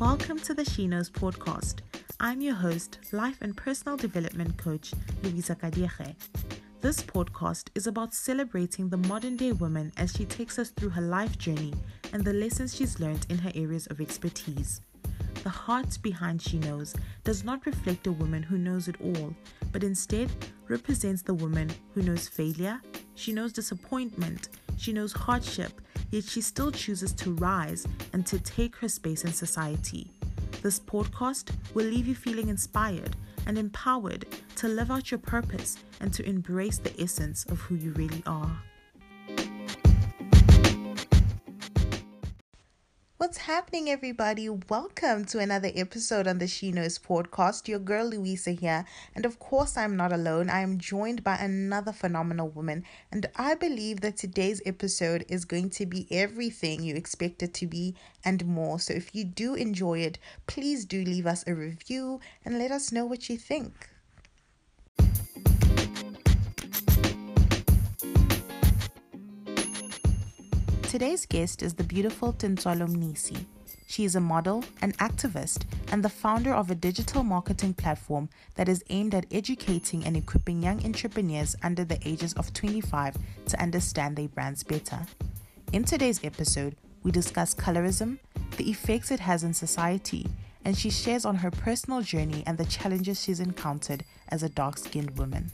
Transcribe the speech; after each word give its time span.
Welcome 0.00 0.38
to 0.40 0.54
the 0.54 0.64
She 0.64 0.86
Knows 0.86 1.10
podcast. 1.10 1.80
I'm 2.20 2.40
your 2.40 2.54
host, 2.54 3.00
life 3.10 3.38
and 3.40 3.56
personal 3.56 3.96
development 3.96 4.56
coach, 4.56 4.92
Louisa 5.24 5.56
Kadiege. 5.56 6.14
This 6.80 7.02
podcast 7.02 7.70
is 7.74 7.88
about 7.88 8.14
celebrating 8.14 8.88
the 8.88 8.96
modern 8.96 9.36
day 9.36 9.50
woman 9.50 9.92
as 9.96 10.12
she 10.12 10.24
takes 10.24 10.56
us 10.56 10.70
through 10.70 10.90
her 10.90 11.02
life 11.02 11.36
journey 11.36 11.74
and 12.12 12.24
the 12.24 12.32
lessons 12.32 12.76
she's 12.76 13.00
learned 13.00 13.26
in 13.28 13.38
her 13.38 13.50
areas 13.56 13.88
of 13.88 14.00
expertise. 14.00 14.82
The 15.42 15.48
heart 15.48 15.98
behind 16.00 16.42
She 16.42 16.60
Knows 16.60 16.94
does 17.24 17.42
not 17.42 17.66
reflect 17.66 18.06
a 18.06 18.12
woman 18.12 18.44
who 18.44 18.56
knows 18.56 18.86
it 18.86 19.00
all, 19.00 19.34
but 19.72 19.82
instead 19.82 20.30
represents 20.68 21.22
the 21.22 21.34
woman 21.34 21.72
who 21.92 22.02
knows 22.02 22.28
failure, 22.28 22.80
she 23.16 23.32
knows 23.32 23.52
disappointment, 23.52 24.48
she 24.76 24.92
knows 24.92 25.12
hardship, 25.12 25.80
yet 26.10 26.24
she 26.24 26.40
still 26.40 26.70
chooses 26.70 27.12
to 27.12 27.34
rise 27.34 27.86
and 28.12 28.26
to 28.26 28.38
take 28.38 28.76
her 28.76 28.88
space 28.88 29.24
in 29.24 29.32
society. 29.32 30.10
This 30.62 30.80
podcast 30.80 31.50
will 31.74 31.86
leave 31.86 32.08
you 32.08 32.14
feeling 32.14 32.48
inspired 32.48 33.14
and 33.46 33.56
empowered 33.56 34.26
to 34.56 34.68
live 34.68 34.90
out 34.90 35.10
your 35.10 35.18
purpose 35.18 35.78
and 36.00 36.12
to 36.12 36.28
embrace 36.28 36.78
the 36.78 37.00
essence 37.00 37.44
of 37.46 37.60
who 37.60 37.76
you 37.76 37.92
really 37.92 38.22
are. 38.26 38.60
Happening, 43.48 43.88
everybody? 43.88 44.46
Welcome 44.46 45.24
to 45.24 45.38
another 45.38 45.70
episode 45.74 46.26
on 46.26 46.36
the 46.36 46.46
She 46.46 46.70
Knows 46.70 46.98
podcast. 46.98 47.66
Your 47.66 47.78
girl 47.78 48.06
Louisa 48.06 48.50
here, 48.50 48.84
and 49.14 49.24
of 49.24 49.38
course, 49.38 49.74
I'm 49.74 49.96
not 49.96 50.12
alone. 50.12 50.50
I 50.50 50.60
am 50.60 50.76
joined 50.76 51.24
by 51.24 51.36
another 51.36 51.92
phenomenal 51.92 52.50
woman, 52.50 52.84
and 53.10 53.24
I 53.36 53.54
believe 53.54 54.02
that 54.02 54.18
today's 54.18 54.60
episode 54.66 55.24
is 55.30 55.46
going 55.46 55.70
to 55.70 55.86
be 55.86 56.06
everything 56.10 56.82
you 56.82 56.94
expect 56.94 57.42
it 57.42 57.54
to 57.54 57.66
be 57.66 57.94
and 58.22 58.44
more. 58.44 58.78
So, 58.78 58.92
if 58.92 59.14
you 59.14 59.24
do 59.24 59.54
enjoy 59.54 60.00
it, 60.00 60.18
please 60.46 60.84
do 60.84 61.02
leave 61.02 61.26
us 61.26 61.42
a 61.46 61.54
review 61.54 62.20
and 62.44 62.58
let 62.58 62.70
us 62.70 62.92
know 62.92 63.06
what 63.06 63.30
you 63.30 63.38
think. 63.38 63.88
Today's 70.88 71.26
guest 71.26 71.62
is 71.62 71.74
the 71.74 71.84
beautiful 71.84 72.32
Tintswalo 72.32 72.88
Mnisi. 72.88 73.44
She 73.88 74.06
is 74.06 74.16
a 74.16 74.20
model, 74.20 74.64
an 74.80 74.92
activist, 74.92 75.64
and 75.92 76.02
the 76.02 76.08
founder 76.08 76.54
of 76.54 76.70
a 76.70 76.74
digital 76.74 77.22
marketing 77.22 77.74
platform 77.74 78.30
that 78.54 78.70
is 78.70 78.82
aimed 78.88 79.14
at 79.14 79.26
educating 79.30 80.06
and 80.06 80.16
equipping 80.16 80.62
young 80.62 80.82
entrepreneurs 80.86 81.54
under 81.62 81.84
the 81.84 81.98
ages 82.08 82.32
of 82.38 82.54
25 82.54 83.18
to 83.48 83.62
understand 83.62 84.16
their 84.16 84.28
brands 84.28 84.64
better. 84.64 85.00
In 85.74 85.84
today's 85.84 86.24
episode, 86.24 86.74
we 87.02 87.10
discuss 87.10 87.54
colorism, 87.54 88.16
the 88.56 88.70
effects 88.70 89.10
it 89.10 89.20
has 89.20 89.44
in 89.44 89.52
society, 89.52 90.26
and 90.64 90.74
she 90.74 90.88
shares 90.88 91.26
on 91.26 91.36
her 91.36 91.50
personal 91.50 92.00
journey 92.00 92.42
and 92.46 92.56
the 92.56 92.64
challenges 92.64 93.22
she's 93.22 93.40
encountered 93.40 94.04
as 94.30 94.42
a 94.42 94.48
dark 94.48 94.78
skinned 94.78 95.18
woman. 95.18 95.52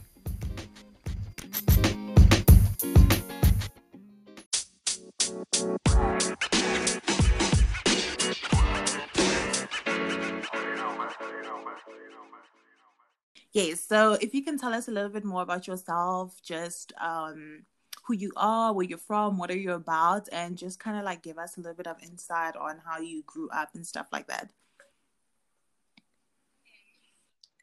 Yes. 13.55 13.79
So 13.79 14.17
if 14.19 14.33
you 14.35 14.43
can 14.43 14.57
tell 14.57 14.73
us 14.73 14.89
a 14.89 14.91
little 14.91 15.09
bit 15.09 15.23
more 15.23 15.41
about 15.41 15.65
yourself, 15.65 16.41
just 16.43 16.91
um, 16.99 17.63
who 18.03 18.13
you 18.13 18.33
are, 18.35 18.73
where 18.73 18.85
you're 18.85 18.97
from, 18.97 19.37
what 19.37 19.49
are 19.49 19.55
you 19.57 19.71
about, 19.71 20.27
and 20.33 20.57
just 20.57 20.77
kind 20.77 20.97
of 20.97 21.05
like 21.05 21.23
give 21.23 21.37
us 21.37 21.55
a 21.55 21.61
little 21.61 21.73
bit 21.73 21.87
of 21.87 21.95
insight 22.03 22.57
on 22.57 22.81
how 22.85 22.99
you 22.99 23.23
grew 23.25 23.47
up 23.51 23.69
and 23.73 23.87
stuff 23.87 24.07
like 24.11 24.27
that. 24.27 24.49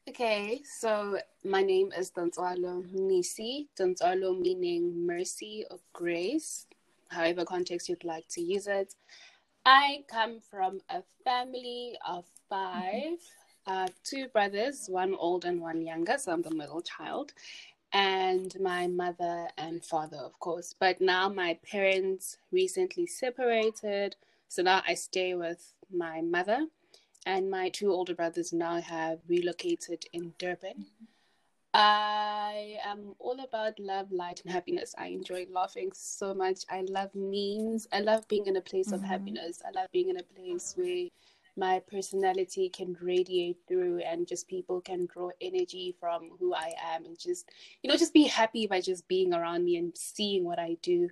Okay, 0.09 0.62
so 0.65 1.19
my 1.44 1.62
name 1.62 1.93
is 1.93 2.11
Tintswalo 2.11 2.83
Mnisi. 2.91 3.67
Tintswalo 3.78 4.41
meaning 4.41 5.06
mercy 5.06 5.67
or 5.71 5.78
grace, 5.93 6.67
however 7.09 7.44
context 7.44 7.91
you'd 7.91 8.03
like 8.03 8.27
to 8.28 8.41
use 8.41 8.67
it. 8.67 8.94
I 9.67 10.05
come 10.09 10.41
from 10.41 10.81
a 10.88 11.03
family 11.22 11.99
of 12.09 12.25
5 12.49 12.94
mm-hmm 12.94 13.15
uh, 13.67 13.89
two 14.05 14.28
brothers, 14.28 14.87
one 14.89 15.15
old 15.15 15.45
and 15.45 15.61
one 15.61 15.83
younger, 15.83 16.19
so 16.19 16.33
I'm 16.33 16.43
the 16.43 16.55
middle 16.55 16.83
child, 16.83 17.33
and 17.93 18.55
my 18.61 18.87
mother 18.87 19.49
and 19.59 19.84
father, 19.84 20.19
of 20.19 20.39
course. 20.41 20.75
But 20.78 21.00
now 21.00 21.28
my 21.28 21.59
parents 21.71 22.39
recently 22.50 23.06
separated, 23.06 24.17
so 24.49 24.62
now 24.62 24.83
I 24.87 24.95
stay 24.95 25.34
with 25.34 25.75
my 25.91 26.21
mother, 26.23 26.67
and 27.27 27.50
my 27.50 27.69
two 27.69 27.93
older 27.93 28.15
brothers 28.15 28.53
now 28.53 28.81
have 28.81 29.21
relocated 29.28 30.06
in 30.12 30.34
Durban. 30.39 30.87
I 31.75 32.77
am 32.84 33.15
all 33.19 33.41
about 33.43 33.79
love, 33.79 34.12
light, 34.12 34.43
and 34.44 34.53
happiness. 34.53 34.94
I 34.99 35.06
enjoy 35.06 35.47
laughing 35.50 35.91
so 35.94 36.34
much. 36.34 36.65
I 36.71 36.83
love 36.83 37.11
memes. 37.15 37.89
I 37.93 38.00
love 38.00 38.29
being 38.29 38.47
in 38.47 38.56
a 38.56 38.61
place 38.61 38.89
mm-hmm. 38.89 38.97
of 38.97 39.03
happiness. 39.03 39.62
I 39.67 39.71
love 39.71 39.89
being 39.91 40.11
in 40.11 40.19
a 40.19 40.23
place 40.23 40.75
where 40.77 41.09
my 41.57 41.81
personality 41.91 42.69
can 42.69 42.97
radiate 43.01 43.59
through 43.69 43.99
and 44.01 44.27
just 44.27 44.49
people 44.49 44.81
can 44.81 45.07
draw 45.07 45.31
energy 45.41 45.95
from 46.01 46.31
who 46.39 46.55
I 46.55 46.73
am 46.95 47.05
and 47.05 47.19
just 47.19 47.51
you 47.83 47.91
know 47.91 47.97
just 47.97 48.15
be 48.15 48.27
happy 48.27 48.67
by 48.67 48.81
just 48.81 49.07
being 49.09 49.35
around 49.35 49.65
me 49.65 49.77
and 49.77 49.97
seeing 49.97 50.45
what 50.45 50.59
I 50.59 50.77
do. 50.83 51.09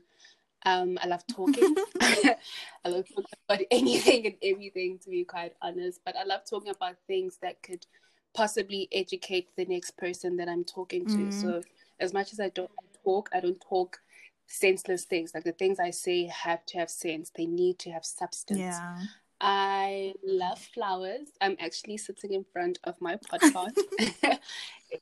Um, 0.67 0.99
I 1.03 1.06
love 1.06 1.25
talking. 1.27 1.75
I 2.00 2.89
love 2.89 3.06
talking 3.09 3.39
about 3.49 3.61
anything 3.71 4.27
and 4.27 4.37
everything 4.43 4.99
to 5.05 5.11
be 5.11 5.25
quite 5.25 5.55
honest, 5.62 6.00
but 6.05 6.17
I 6.17 6.25
love 6.25 6.43
talking 6.49 6.71
about 6.71 6.97
things 7.06 7.39
that 7.43 7.62
could 7.62 7.87
possibly 8.34 8.89
educate 8.93 9.49
the 9.56 9.65
next 9.65 9.97
person 9.97 10.37
that 10.37 10.49
I'm 10.49 10.65
talking 10.65 11.05
to. 11.06 11.17
Mm. 11.17 11.33
So 11.33 11.62
as 11.99 12.12
much 12.12 12.33
as 12.33 12.41
I 12.41 12.49
don't 12.50 12.71
talk, 13.05 13.29
I 13.33 13.41
don't 13.41 13.61
talk 13.61 14.00
senseless 14.47 15.05
things. 15.05 15.33
Like 15.34 15.45
the 15.45 15.53
things 15.53 15.79
I 15.79 15.91
say 15.91 16.27
have 16.27 16.65
to 16.67 16.79
have 16.79 16.91
sense. 16.91 17.31
They 17.34 17.47
need 17.47 17.79
to 17.81 17.91
have 17.91 18.05
substance. 18.05 18.61
Yeah. 18.61 18.99
I 19.41 20.15
love 20.23 20.59
flowers. 20.59 21.28
I'm 21.41 21.56
actually 21.61 21.97
sitting 21.97 22.34
in 22.34 22.45
front 22.53 22.78
of 22.84 23.01
my 23.01 23.17
podcast. 23.17 23.78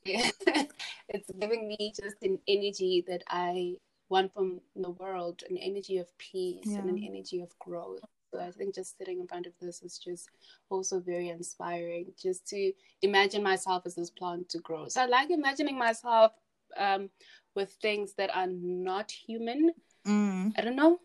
it's 0.05 1.31
giving 1.39 1.67
me 1.67 1.93
just 1.95 2.15
an 2.21 2.39
energy 2.47 3.03
that 3.07 3.23
I 3.27 3.75
want 4.07 4.33
from 4.33 4.61
the 4.75 4.91
world, 4.91 5.43
an 5.49 5.57
energy 5.57 5.97
of 5.97 6.07
peace 6.17 6.65
yeah. 6.65 6.79
and 6.79 6.89
an 6.89 7.03
energy 7.03 7.41
of 7.41 7.57
growth. 7.59 7.99
So 8.33 8.39
I 8.39 8.51
think 8.51 8.75
just 8.75 8.97
sitting 8.97 9.19
in 9.19 9.27
front 9.27 9.47
of 9.47 9.53
this 9.59 9.81
is 9.81 9.97
just 9.97 10.29
also 10.69 10.99
very 10.99 11.29
inspiring. 11.29 12.13
Just 12.21 12.47
to 12.47 12.71
imagine 13.01 13.43
myself 13.43 13.83
as 13.85 13.95
this 13.95 14.09
plant 14.09 14.49
to 14.49 14.59
grow. 14.59 14.87
So 14.87 15.01
I 15.01 15.05
like 15.07 15.31
imagining 15.31 15.77
myself 15.77 16.31
um, 16.77 17.09
with 17.55 17.71
things 17.81 18.13
that 18.13 18.29
are 18.35 18.47
not 18.47 19.11
human. 19.11 19.71
Mm. 20.07 20.53
I 20.57 20.61
don't 20.61 20.75
know. 20.75 20.99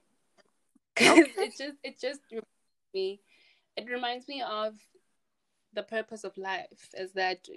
Okay. 0.97 1.25
it 1.39 1.57
just 1.59 1.77
it 1.83 2.01
just 2.01 2.21
me 2.95 3.21
it 3.77 3.91
reminds 3.91 4.29
me 4.29 4.43
of 4.43 4.75
the 5.75 5.83
purpose 5.83 6.25
of 6.25 6.37
life 6.39 6.89
is 6.97 7.13
that 7.13 7.49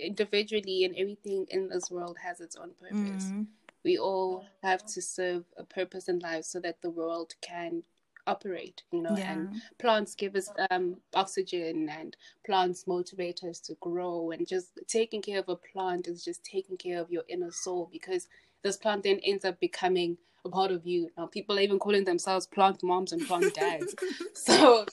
individually 0.00 0.84
and 0.84 0.94
everything 0.96 1.46
in 1.50 1.68
this 1.68 1.90
world 1.90 2.16
has 2.22 2.40
its 2.40 2.56
own 2.56 2.70
purpose. 2.80 3.24
Mm. 3.24 3.46
We 3.84 3.98
all 3.98 4.44
have 4.62 4.84
to 4.86 5.02
serve 5.02 5.44
a 5.56 5.64
purpose 5.64 6.08
in 6.08 6.18
life 6.18 6.44
so 6.44 6.58
that 6.60 6.80
the 6.80 6.90
world 6.90 7.34
can 7.40 7.82
operate, 8.26 8.82
you 8.90 9.02
know, 9.02 9.14
yeah. 9.16 9.32
and 9.32 9.62
plants 9.78 10.14
give 10.16 10.34
us 10.34 10.50
um, 10.70 10.96
oxygen 11.14 11.88
and 11.88 12.16
plants 12.44 12.86
motivate 12.86 13.44
us 13.44 13.60
to 13.60 13.74
grow 13.74 14.32
and 14.32 14.48
just 14.48 14.78
taking 14.88 15.22
care 15.22 15.38
of 15.38 15.48
a 15.48 15.56
plant 15.56 16.08
is 16.08 16.24
just 16.24 16.42
taking 16.44 16.76
care 16.76 17.00
of 17.00 17.10
your 17.10 17.22
inner 17.28 17.52
soul 17.52 17.88
because 17.92 18.26
this 18.62 18.76
plant 18.76 19.04
then 19.04 19.20
ends 19.22 19.44
up 19.44 19.60
becoming 19.60 20.16
part 20.48 20.70
of 20.70 20.86
you. 20.86 21.10
Now, 21.16 21.26
people 21.26 21.58
are 21.58 21.62
even 21.62 21.78
calling 21.78 22.04
themselves 22.04 22.46
plant 22.46 22.82
moms 22.82 23.12
and 23.12 23.26
plant 23.26 23.54
dads. 23.54 23.94
so 24.34 24.84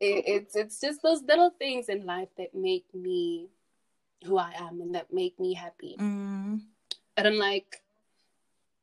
it, 0.00 0.24
it's 0.26 0.56
it's 0.56 0.80
just 0.80 1.02
those 1.02 1.22
little 1.22 1.50
things 1.58 1.88
in 1.88 2.06
life 2.06 2.28
that 2.38 2.54
make 2.54 2.84
me 2.94 3.48
who 4.24 4.38
I 4.38 4.52
am 4.58 4.80
and 4.80 4.94
that 4.94 5.12
make 5.12 5.38
me 5.38 5.54
happy. 5.54 5.96
Mm. 5.98 6.60
I 7.16 7.22
don't 7.22 7.38
like. 7.38 7.82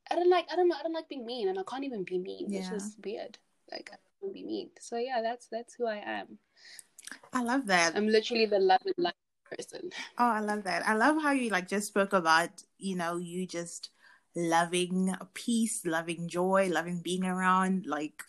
I 0.10 0.16
don't 0.16 0.30
like. 0.30 0.48
I 0.52 0.56
don't 0.56 0.68
know. 0.68 0.76
I 0.80 0.84
don't 0.84 0.94
like 0.94 1.10
being 1.10 1.26
mean, 1.26 1.50
and 1.50 1.60
I 1.60 1.64
can't 1.64 1.84
even 1.84 2.04
be 2.04 2.18
mean. 2.18 2.48
Yeah. 2.50 2.60
It's 2.60 2.70
just 2.70 2.98
weird. 3.04 3.38
Like 3.72 3.90
I 3.94 3.98
don't 4.22 4.34
be 4.34 4.44
mean. 4.44 4.70
So 4.80 4.98
yeah, 4.98 5.22
that's 5.22 5.48
that's 5.48 5.76
who 5.76 5.86
I 5.88 5.98
am. 5.98 6.38
I 7.34 7.44
love 7.44 7.68
that. 7.68 7.96
I'm 7.96 8.08
literally 8.08 8.46
the 8.46 8.60
love 8.60 8.82
and 8.86 8.96
light 8.98 9.14
person. 9.50 9.92
Oh, 10.18 10.26
I 10.26 10.40
love 10.40 10.64
that. 10.64 10.88
I 10.88 10.96
love 10.96 11.22
how 11.22 11.32
you 11.32 11.50
like 11.50 11.68
just 11.68 11.88
spoke 11.88 12.14
about, 12.14 12.50
you 12.78 12.96
know, 12.96 13.18
you 13.18 13.46
just 13.46 13.90
loving 14.38 15.16
peace, 15.34 15.86
loving 15.86 16.28
joy, 16.30 16.70
loving 16.72 17.02
being 17.02 17.26
around 17.26 17.86
like 17.88 18.24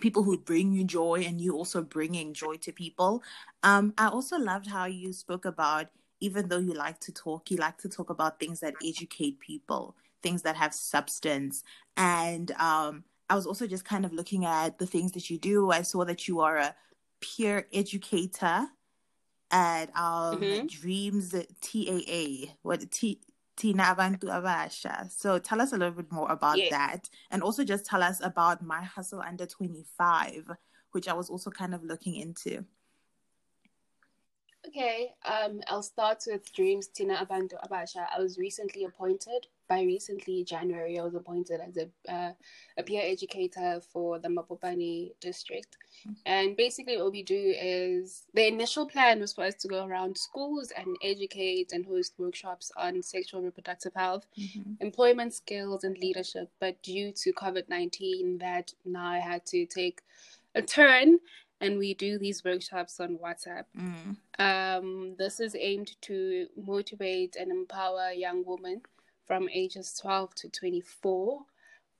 people 0.00 0.22
who 0.22 0.38
bring 0.38 0.72
you 0.72 0.84
joy 0.84 1.24
and 1.26 1.40
you 1.40 1.54
also 1.54 1.82
bringing 1.82 2.34
joy 2.34 2.56
to 2.56 2.72
people. 2.72 3.22
Um, 3.62 3.94
I 3.98 4.08
also 4.08 4.38
loved 4.38 4.68
how 4.68 4.86
you 4.86 5.12
spoke 5.12 5.44
about 5.44 5.88
even 6.20 6.48
though 6.48 6.58
you 6.58 6.72
like 6.72 7.00
to 7.00 7.12
talk, 7.12 7.50
you 7.50 7.56
like 7.58 7.78
to 7.78 7.88
talk 7.88 8.10
about 8.10 8.40
things 8.40 8.60
that 8.60 8.74
educate 8.82 9.40
people, 9.40 9.96
things 10.22 10.42
that 10.42 10.56
have 10.56 10.72
substance. 10.72 11.64
And 11.96 12.50
um, 12.52 13.04
I 13.28 13.34
was 13.34 13.46
also 13.46 13.66
just 13.66 13.84
kind 13.84 14.04
of 14.04 14.12
looking 14.12 14.44
at 14.44 14.78
the 14.78 14.86
things 14.86 15.12
that 15.12 15.28
you 15.28 15.38
do. 15.38 15.70
I 15.70 15.82
saw 15.82 16.04
that 16.04 16.28
you 16.28 16.40
are 16.40 16.56
a 16.56 16.74
peer 17.20 17.66
educator 17.72 18.68
at 19.50 19.90
our 19.94 20.38
Mhm. 20.38 20.68
Dreams 20.68 21.34
TAA. 21.60 22.56
What 22.62 22.90
T 22.90 23.20
Tina 23.56 23.84
Abantu 23.84 24.24
Abasha. 24.24 25.10
So 25.10 25.38
tell 25.38 25.60
us 25.60 25.72
a 25.72 25.76
little 25.76 25.94
bit 25.94 26.10
more 26.10 26.30
about 26.30 26.58
Yes. 26.58 26.70
that. 26.70 27.10
And 27.30 27.42
also 27.42 27.64
just 27.64 27.86
tell 27.86 28.02
us 28.02 28.20
about 28.22 28.62
My 28.62 28.82
Hustle 28.82 29.20
Under 29.20 29.46
25, 29.46 30.50
which 30.92 31.08
I 31.08 31.12
was 31.14 31.30
also 31.30 31.50
kind 31.50 31.74
of 31.74 31.82
looking 31.82 32.16
into. 32.16 32.64
Okay, 34.66 35.12
um, 35.26 35.60
I'll 35.68 35.82
start 35.82 36.24
with 36.26 36.50
Dreams 36.54 36.86
Tina 36.88 37.16
Abantu 37.16 37.54
Abasha. 37.68 38.06
I 38.16 38.20
was 38.20 38.38
recently 38.38 38.84
appointed. 38.84 39.46
By 39.68 39.82
recently, 39.82 40.42
January, 40.44 40.98
I 40.98 41.02
was 41.02 41.14
appointed 41.14 41.60
as 41.60 41.76
a 41.76 42.12
uh, 42.12 42.32
a 42.78 42.82
peer 42.82 43.02
educator 43.04 43.80
for 43.92 44.18
the 44.18 44.28
Mabopane 44.28 45.12
district. 45.20 45.76
And 46.26 46.56
basically, 46.56 46.96
what 46.96 47.12
we 47.12 47.22
do 47.22 47.54
is 47.56 48.24
the 48.34 48.46
initial 48.46 48.86
plan 48.86 49.20
was 49.20 49.32
for 49.34 49.44
us 49.44 49.54
to 49.56 49.68
go 49.68 49.86
around 49.86 50.16
schools 50.16 50.72
and 50.76 50.96
educate 51.02 51.72
and 51.72 51.84
host 51.86 52.14
workshops 52.18 52.72
on 52.76 53.02
sexual 53.02 53.42
reproductive 53.42 53.92
health, 53.94 54.26
Mhm. 54.38 54.76
employment 54.80 55.34
skills, 55.34 55.84
and 55.84 55.96
leadership. 55.98 56.50
But 56.58 56.82
due 56.82 57.12
to 57.12 57.32
COVID 57.32 57.68
19, 57.68 58.38
that 58.38 58.74
now 58.84 59.08
I 59.10 59.18
had 59.18 59.44
to 59.46 59.66
take 59.66 60.00
a 60.54 60.62
turn 60.62 61.18
and 61.64 61.78
we 61.78 61.94
do 61.94 62.18
these 62.18 62.44
workshops 62.44 63.00
on 63.00 63.16
WhatsApp. 63.16 63.64
Mm. 63.76 64.16
Um, 64.38 65.14
this 65.18 65.40
is 65.40 65.56
aimed 65.58 65.92
to 66.02 66.46
motivate 66.56 67.36
and 67.36 67.50
empower 67.50 68.10
young 68.10 68.44
women 68.46 68.82
from 69.26 69.48
ages 69.48 69.98
12 70.00 70.34
to 70.34 70.48
24. 70.50 71.40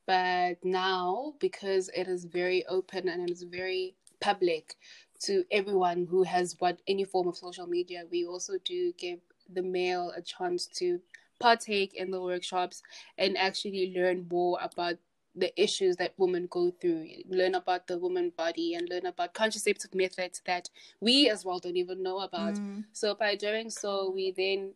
But 0.06 0.62
now, 0.62 1.34
because 1.40 1.88
it 1.96 2.08
is 2.08 2.26
very 2.26 2.66
open 2.66 3.08
and 3.08 3.22
it 3.22 3.32
is 3.32 3.43
very 3.44 3.94
public 4.20 4.76
to 5.22 5.44
everyone 5.50 6.06
who 6.11 6.25
has 6.25 6.56
what 6.58 6.81
any 6.87 7.05
form 7.05 7.28
of 7.28 7.37
social 7.37 7.66
media, 7.66 8.05
we 8.11 8.26
also 8.26 8.55
do 8.64 8.93
give 8.99 9.20
the 9.50 9.62
male 9.62 10.12
a 10.14 10.20
chance 10.20 10.66
to 10.66 11.00
partake 11.40 11.94
in 11.94 12.11
the 12.11 12.20
workshops 12.20 12.82
and 13.16 13.38
actually 13.38 13.94
learn 13.96 14.26
more 14.31 14.58
about 14.62 14.96
the 15.37 15.61
issues 15.61 15.97
that 15.97 16.15
women 16.17 16.47
go 16.51 16.71
through, 16.71 17.09
learn 17.29 17.55
about 17.55 17.87
the 17.87 17.99
woman 17.99 18.33
body, 18.37 18.75
and 18.75 18.89
learn 18.89 19.07
about 19.07 19.35
contraceptive 19.35 19.95
methods 19.95 20.41
that 20.47 20.71
we 21.01 21.29
as 21.29 21.45
well 21.45 21.59
don't 21.59 21.77
even 21.77 22.03
know 22.03 22.21
about. 22.21 22.55
Mm. 22.55 22.85
So 22.93 23.15
by 23.15 23.35
doing 23.35 23.71
so, 23.71 24.11
we 24.11 24.31
then 24.31 24.75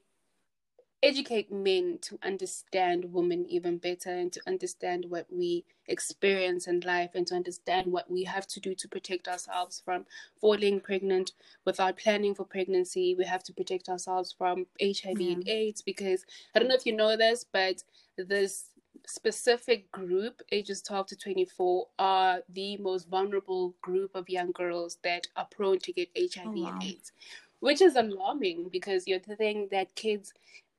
educate 1.02 1.52
men 1.52 1.98
to 2.02 2.18
understand 2.24 3.04
women 3.12 3.46
even 3.48 3.78
better 3.78 4.10
and 4.10 4.32
to 4.32 4.40
understand 4.48 5.04
what 5.08 5.26
we 5.30 5.64
experience 5.86 6.66
in 6.66 6.80
life 6.80 7.10
and 7.14 7.26
to 7.26 7.36
understand 7.36 7.86
what 7.86 8.10
we 8.10 8.24
have 8.24 8.46
to 8.48 8.58
do 8.58 8.74
to 8.74 8.88
protect 8.88 9.28
ourselves 9.28 9.80
from 9.84 10.04
falling 10.40 10.80
pregnant 10.80 11.32
without 11.64 11.96
planning 11.96 12.34
for 12.34 12.44
pregnancy. 12.44 13.14
We 13.16 13.24
have 13.24 13.44
to 13.44 13.52
protect 13.52 13.88
ourselves 13.88 14.34
from 14.36 14.66
HIV 14.80 15.20
and 15.20 15.48
AIDS 15.48 15.82
because 15.82 16.26
I 16.54 16.58
don't 16.58 16.68
know 16.68 16.74
if 16.74 16.86
you 16.86 16.96
know 16.96 17.16
this, 17.16 17.44
but 17.50 17.82
this 18.16 18.64
specific 19.08 19.90
group, 19.90 20.42
ages 20.52 20.82
12 20.82 21.06
to 21.08 21.16
24, 21.16 21.86
are 21.98 22.42
the 22.50 22.76
most 22.76 23.08
vulnerable 23.08 23.74
group 23.80 24.14
of 24.14 24.28
young 24.28 24.52
girls 24.52 24.98
that 25.02 25.26
are 25.36 25.46
prone 25.50 25.78
to 25.80 25.92
get 25.92 26.08
HIV 26.14 26.46
Oh, 26.46 26.62
wow. 26.62 26.68
and 26.80 26.82
AIDS, 26.82 27.12
which 27.60 27.80
is 27.80 27.96
alarming 27.96 28.68
because 28.70 29.06
you're 29.08 29.18
the 29.18 29.36
thing 29.36 29.68
that 29.70 29.94
kids 29.94 30.32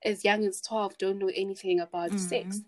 as 0.03 0.23
young 0.23 0.45
as 0.45 0.61
12 0.61 0.97
don't 0.97 1.17
know 1.17 1.31
anything 1.35 1.79
about 1.79 2.11
Mhm. 2.11 2.19
sex. 2.19 2.61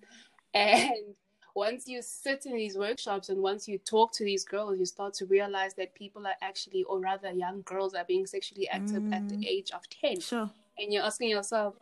And 0.54 1.16
once 1.54 1.88
you 1.88 2.02
sit 2.02 2.46
in 2.46 2.56
these 2.56 2.78
workshops 2.78 3.30
and 3.30 3.42
once 3.42 3.68
you 3.68 3.78
talk 3.78 4.12
to 4.14 4.24
these 4.24 4.44
girls, 4.44 4.80
you 4.80 4.86
start 4.86 5.14
to 5.16 5.26
realize 5.26 5.74
that 5.76 5.94
people 5.94 6.26
are 6.26 6.36
actually, 6.42 6.84
or 6.86 7.00
rather, 7.00 7.32
young 7.32 7.62
girls 7.62 7.94
are 7.94 8.06
being 8.06 8.26
sexually 8.26 8.68
active 8.70 9.04
at 9.12 9.30
the 9.30 9.36
Mm. 9.36 9.46
age 9.46 9.72
of 9.72 9.88
10 9.90 10.20
Sure. 10.20 10.50
and 10.78 10.92
you're 10.92 11.04
asking 11.04 11.30
yourself, 11.30 11.76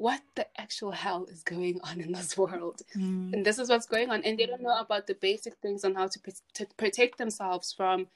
what 0.00 0.22
the 0.34 0.46
actual 0.58 0.92
hell 0.92 1.26
is 1.30 1.42
going 1.42 1.78
on 1.82 2.00
in 2.00 2.12
this 2.12 2.38
world? 2.38 2.80
Mm. 2.96 3.34
And 3.34 3.44
this 3.44 3.58
is 3.58 3.68
what's 3.68 3.84
going 3.84 4.08
on. 4.08 4.22
And 4.24 4.38
they 4.38 4.46
don't 4.46 4.62
know 4.62 4.78
about 4.78 5.06
the 5.06 5.14
basic 5.14 5.56
things 5.56 5.84
on 5.84 5.94
how 5.94 6.08
to, 6.08 6.18
pr- 6.18 6.30
to 6.54 6.66
protect 6.78 7.18
themselves 7.18 7.70
from 7.70 8.06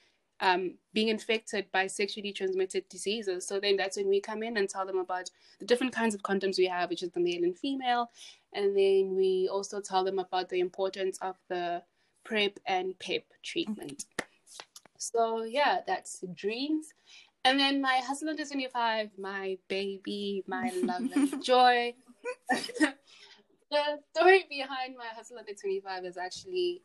um, 0.40 0.76
being 0.94 1.08
infected 1.08 1.66
by 1.72 1.86
sexually 1.86 2.32
transmitted 2.32 2.88
diseases. 2.88 3.46
So 3.46 3.60
then 3.60 3.76
that's 3.76 3.98
when 3.98 4.08
we 4.08 4.18
come 4.18 4.42
in 4.42 4.56
and 4.56 4.66
tell 4.66 4.86
them 4.86 4.98
about 4.98 5.30
the 5.58 5.66
different 5.66 5.92
kinds 5.92 6.14
of 6.14 6.22
condoms 6.22 6.56
we 6.56 6.66
have, 6.68 6.88
which 6.88 7.02
is 7.02 7.10
the 7.10 7.20
male 7.20 7.44
and 7.44 7.56
female. 7.56 8.10
And 8.54 8.74
then 8.74 9.14
we 9.14 9.50
also 9.52 9.82
tell 9.82 10.04
them 10.04 10.18
about 10.18 10.48
the 10.48 10.60
importance 10.60 11.18
of 11.20 11.36
the 11.50 11.82
PrEP 12.24 12.60
and 12.66 12.98
PEP 12.98 13.24
treatment. 13.42 14.06
So 14.96 15.42
yeah, 15.42 15.80
that's 15.86 16.24
dreams. 16.34 16.94
And 17.44 17.60
then 17.60 17.80
my 17.80 18.00
hustle 18.06 18.30
under 18.30 18.44
25, 18.44 19.10
my 19.18 19.58
baby, 19.68 20.42
my 20.46 20.70
love 20.82 21.02
and 21.14 21.42
joy. 21.44 21.94
the 22.48 23.98
story 24.14 24.46
behind 24.48 24.96
my 24.96 25.08
hustle 25.14 25.38
under 25.38 25.52
25 25.52 26.04
is 26.06 26.16
actually 26.16 26.80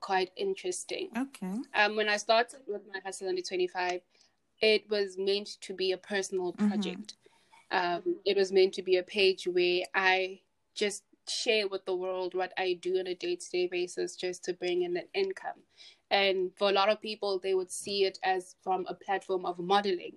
quite 0.00 0.30
interesting. 0.36 1.10
Okay. 1.16 1.60
Um, 1.74 1.96
when 1.96 2.08
I 2.08 2.16
started 2.16 2.60
with 2.66 2.82
my 2.92 3.00
hustle 3.04 3.28
under 3.28 3.42
25, 3.42 4.00
it 4.62 4.88
was 4.88 5.16
meant 5.18 5.60
to 5.60 5.74
be 5.74 5.92
a 5.92 5.98
personal 5.98 6.54
Mhm. 6.54 6.68
project. 6.68 7.14
Um, 7.70 8.20
it 8.24 8.36
was 8.36 8.52
meant 8.52 8.72
to 8.74 8.82
be 8.82 8.96
a 8.96 9.02
page 9.02 9.46
where 9.46 9.84
I 9.94 10.40
just 10.74 11.04
share 11.28 11.66
with 11.68 11.84
the 11.84 11.96
world 11.96 12.34
what 12.34 12.52
I 12.56 12.74
do 12.74 12.98
on 12.98 13.08
a 13.08 13.14
day 13.14 13.36
to 13.36 13.50
day 13.50 13.66
basis 13.66 14.16
just 14.16 14.44
to 14.44 14.52
bring 14.54 14.82
in 14.82 14.96
an 14.96 15.08
income. 15.12 15.64
And 16.10 16.52
for 16.56 16.68
a 16.68 16.72
lot 16.72 16.88
of 16.88 17.00
people, 17.00 17.40
they 17.42 17.54
would 17.54 17.70
see 17.70 18.04
it 18.04 18.18
as 18.22 18.54
from 18.62 18.86
a 18.88 18.94
platform 18.94 19.44
of 19.44 19.58
modeling. 19.58 20.14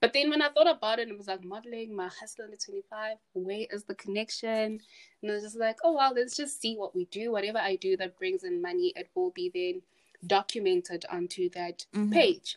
But 0.00 0.14
then 0.14 0.30
when 0.30 0.40
I 0.40 0.48
thought 0.48 0.68
about 0.70 0.98
it, 0.98 1.08
it 1.08 1.16
was 1.16 1.26
like 1.28 1.44
modeling, 1.44 1.94
my 1.94 2.08
hustle 2.08 2.44
under 2.44 2.56
25, 2.56 3.18
where 3.34 3.66
is 3.70 3.84
the 3.84 3.94
connection? 3.94 4.80
And 5.22 5.30
I 5.30 5.34
was 5.34 5.42
just 5.42 5.58
like, 5.58 5.76
oh, 5.84 5.92
well, 5.94 6.12
let's 6.14 6.36
just 6.36 6.60
see 6.60 6.74
what 6.74 6.94
we 6.94 7.04
do. 7.06 7.32
Whatever 7.32 7.58
I 7.58 7.76
do 7.76 7.96
that 7.98 8.16
brings 8.16 8.42
in 8.42 8.62
money, 8.62 8.94
it 8.96 9.10
will 9.14 9.30
be 9.30 9.50
then 9.52 9.82
documented 10.26 11.04
onto 11.10 11.50
that 11.50 11.84
Mhm. 11.92 12.12
page. 12.12 12.56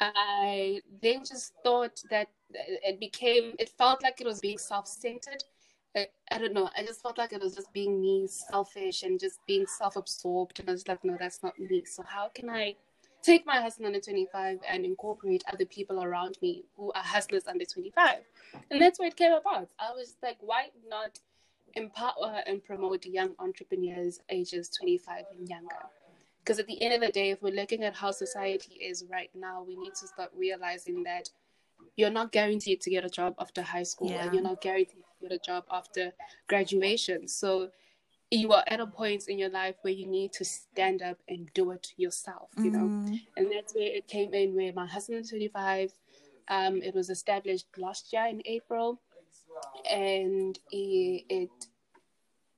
I 0.00 0.82
then 1.02 1.24
just 1.24 1.52
thought 1.62 2.02
that 2.10 2.30
it 2.50 2.98
became, 2.98 3.54
it 3.58 3.68
felt 3.68 4.02
like 4.02 4.20
it 4.20 4.26
was 4.26 4.40
being 4.40 4.58
self 4.58 4.88
centered. 4.88 5.44
I, 5.94 6.06
I 6.30 6.38
don't 6.38 6.54
know. 6.54 6.70
I 6.76 6.84
just 6.84 7.02
felt 7.02 7.18
like 7.18 7.32
it 7.32 7.40
was 7.40 7.54
just 7.54 7.72
being 7.72 8.00
me, 8.00 8.26
selfish, 8.26 9.02
and 9.02 9.20
just 9.20 9.40
being 9.46 9.66
self 9.66 9.96
absorbed. 9.96 10.60
And 10.60 10.68
I 10.68 10.72
was 10.72 10.88
like, 10.88 11.04
no, 11.04 11.16
that's 11.18 11.42
not 11.42 11.58
me. 11.58 11.84
So, 11.84 12.02
how 12.06 12.30
can 12.34 12.48
I 12.48 12.76
take 13.22 13.46
my 13.46 13.60
hustle 13.60 13.86
under 13.86 14.00
25 14.00 14.58
and 14.68 14.84
incorporate 14.84 15.44
other 15.52 15.66
people 15.66 16.02
around 16.02 16.38
me 16.42 16.64
who 16.76 16.92
are 16.92 17.02
hustlers 17.02 17.46
under 17.46 17.64
25? 17.64 18.18
And 18.70 18.80
that's 18.80 18.98
where 18.98 19.08
it 19.08 19.16
came 19.16 19.32
about. 19.32 19.68
I 19.78 19.92
was 19.92 20.16
like, 20.22 20.38
why 20.40 20.68
not 20.88 21.18
empower 21.74 22.42
and 22.46 22.64
promote 22.64 23.04
young 23.06 23.34
entrepreneurs 23.38 24.20
ages 24.30 24.70
25 24.80 25.24
and 25.36 25.48
younger? 25.48 25.76
Because 26.42 26.58
at 26.58 26.66
the 26.66 26.82
end 26.82 26.94
of 26.94 27.00
the 27.00 27.12
day, 27.12 27.30
if 27.30 27.42
we're 27.42 27.54
looking 27.54 27.84
at 27.84 27.94
how 27.94 28.10
society 28.10 28.74
is 28.74 29.04
right 29.10 29.30
now, 29.34 29.62
we 29.62 29.76
need 29.76 29.94
to 29.94 30.08
start 30.08 30.30
realizing 30.36 31.04
that 31.04 31.28
you're 31.96 32.10
not 32.10 32.32
guaranteed 32.32 32.80
to 32.82 32.90
get 32.90 33.04
a 33.04 33.08
job 33.08 33.34
after 33.38 33.62
high 33.62 33.82
school 33.82 34.10
Yeah. 34.10 34.24
and 34.24 34.34
you're 34.34 34.42
not 34.42 34.60
guaranteed 34.60 35.04
to 35.20 35.28
get 35.28 35.32
a 35.32 35.38
job 35.38 35.64
after 35.70 36.12
graduation. 36.48 37.28
So 37.28 37.70
you 38.30 38.52
are 38.52 38.64
at 38.66 38.80
a 38.80 38.86
point 38.86 39.28
in 39.28 39.38
your 39.38 39.50
life 39.50 39.76
where 39.82 39.92
you 39.92 40.06
need 40.06 40.32
to 40.32 40.44
stand 40.44 41.02
up 41.02 41.18
and 41.28 41.50
do 41.52 41.70
it 41.70 41.92
yourself, 41.96 42.48
you 42.56 42.70
know? 42.70 42.88
Mm. 42.88 43.20
And 43.36 43.52
that's 43.52 43.74
where 43.74 43.84
it 43.94 44.08
came 44.08 44.32
in 44.32 44.54
where 44.54 44.72
my 44.72 44.86
hustle 44.86 45.16
under 45.16 45.28
25. 45.28 45.92
Um, 46.48 46.82
it 46.82 46.94
was 46.94 47.10
established 47.10 47.66
last 47.76 48.12
year 48.12 48.26
in 48.26 48.40
April. 48.46 49.00
And 49.90 50.58
it, 50.70 51.24
it 51.28 51.50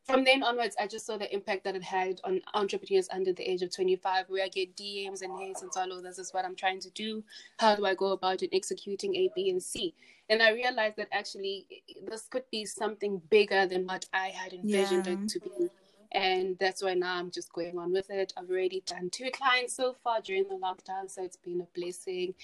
from 0.05 0.25
then 0.25 0.43
onwards, 0.43 0.77
I 0.79 0.87
just 0.87 1.07
saw 1.07 1.17
the 1.17 1.33
impact 1.33 1.65
that 1.65 1.77
it 1.77 1.83
had 1.83 2.21
on 2.25 2.41
entrepreneurs 2.53 3.09
under 3.11 3.33
the 3.33 3.43
age 3.49 3.63
of 3.63 3.75
25, 3.75 4.27
where 4.29 4.45
I 4.45 4.49
get 4.49 4.77
DMs 4.77 5.23
and 5.23 5.33
and 5.33 5.71
all 5.77 5.93
of 5.99 6.03
this 6.03 6.19
is 6.19 6.33
what 6.33 6.45
I'm 6.45 6.55
trying 6.57 6.81
to 6.81 6.91
do. 6.91 7.25
How 7.59 7.75
do 7.75 7.87
I 7.87 7.95
go 7.95 8.13
about 8.13 8.43
it 8.43 8.51
executing 8.53 9.15
A, 9.17 9.31
B, 9.35 9.51
and 9.51 9.63
C? 9.63 9.95
And 10.29 10.43
I 10.43 10.53
realized 10.53 10.97
that 10.97 11.09
actually 11.13 11.67
this 12.09 12.27
could 12.31 12.45
be 12.51 12.65
something 12.67 13.21
bigger 13.31 13.67
than 13.67 13.87
what 13.87 14.07
I 14.13 14.29
had 14.29 14.53
envisioned 14.53 15.07
Yeah. 15.07 15.15
it 15.15 15.29
to 15.29 15.41
be. 15.41 15.69
And 16.13 16.57
that's 16.59 16.83
why 16.83 16.95
now 16.95 17.17
I'm 17.17 17.31
just 17.31 17.53
going 17.53 17.79
on 17.79 17.93
with 17.93 18.11
it. 18.11 18.33
I've 18.37 18.49
already 18.49 18.83
done 18.87 19.11
two 19.11 19.31
clients 19.33 19.75
so 19.75 19.95
far 19.95 20.21
during 20.21 20.45
the 20.49 20.55
lockdown, 20.57 21.11
so 21.11 21.23
it's 21.25 21.37
been 21.37 21.61
a 21.61 21.79
blessing. 21.79 22.35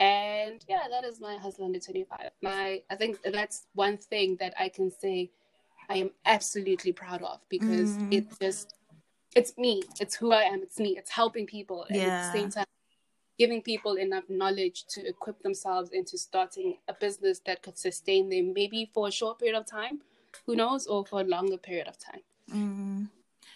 And 0.00 0.64
yeah, 0.68 0.84
that 0.90 1.04
is 1.04 1.20
my 1.20 1.36
hustle 1.36 1.64
under 1.66 1.78
25. 1.78 2.30
My 2.42 2.82
I 2.90 2.96
think 2.96 3.18
that's 3.22 3.66
one 3.74 3.96
thing 3.98 4.36
that 4.40 4.54
I 4.58 4.68
can 4.68 4.90
say 4.90 5.30
I 5.88 5.96
am 5.98 6.10
absolutely 6.24 6.92
proud 6.92 7.22
of 7.22 7.40
because 7.48 7.96
Mm. 7.98 8.12
it 8.12 8.26
just 8.40 8.74
it's 9.34 9.58
me. 9.58 9.82
It's 10.00 10.14
who 10.14 10.32
I 10.32 10.42
am. 10.42 10.62
It's 10.62 10.78
me. 10.78 10.96
It's 10.96 11.10
helping 11.10 11.46
people. 11.46 11.84
And 11.90 11.96
at 12.00 12.32
the 12.32 12.38
same 12.38 12.50
time 12.50 12.66
giving 13.36 13.60
people 13.60 13.94
enough 13.96 14.24
knowledge 14.28 14.84
to 14.86 15.04
equip 15.06 15.42
themselves 15.42 15.90
into 15.90 16.16
starting 16.16 16.78
a 16.86 16.94
business 16.94 17.40
that 17.40 17.62
could 17.62 17.76
sustain 17.76 18.28
them 18.28 18.52
maybe 18.54 18.88
for 18.94 19.08
a 19.08 19.10
short 19.10 19.40
period 19.40 19.58
of 19.58 19.66
time, 19.66 20.00
who 20.46 20.54
knows, 20.54 20.86
or 20.86 21.04
for 21.04 21.20
a 21.20 21.24
longer 21.24 21.56
period 21.56 21.88
of 21.88 21.98
time. 21.98 22.20
Mm. 22.52 23.08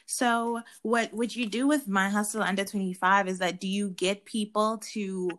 So, 0.07 0.63
what 0.83 1.13
would 1.13 1.37
you 1.37 1.47
do 1.47 1.69
with 1.69 1.87
My 1.87 2.09
Hustle 2.09 2.43
Under 2.43 2.65
25 2.65 3.29
is 3.29 3.39
that 3.39 3.61
do 3.61 3.69
you 3.69 3.91
get 3.91 4.25
people 4.25 4.79
to, 4.95 5.31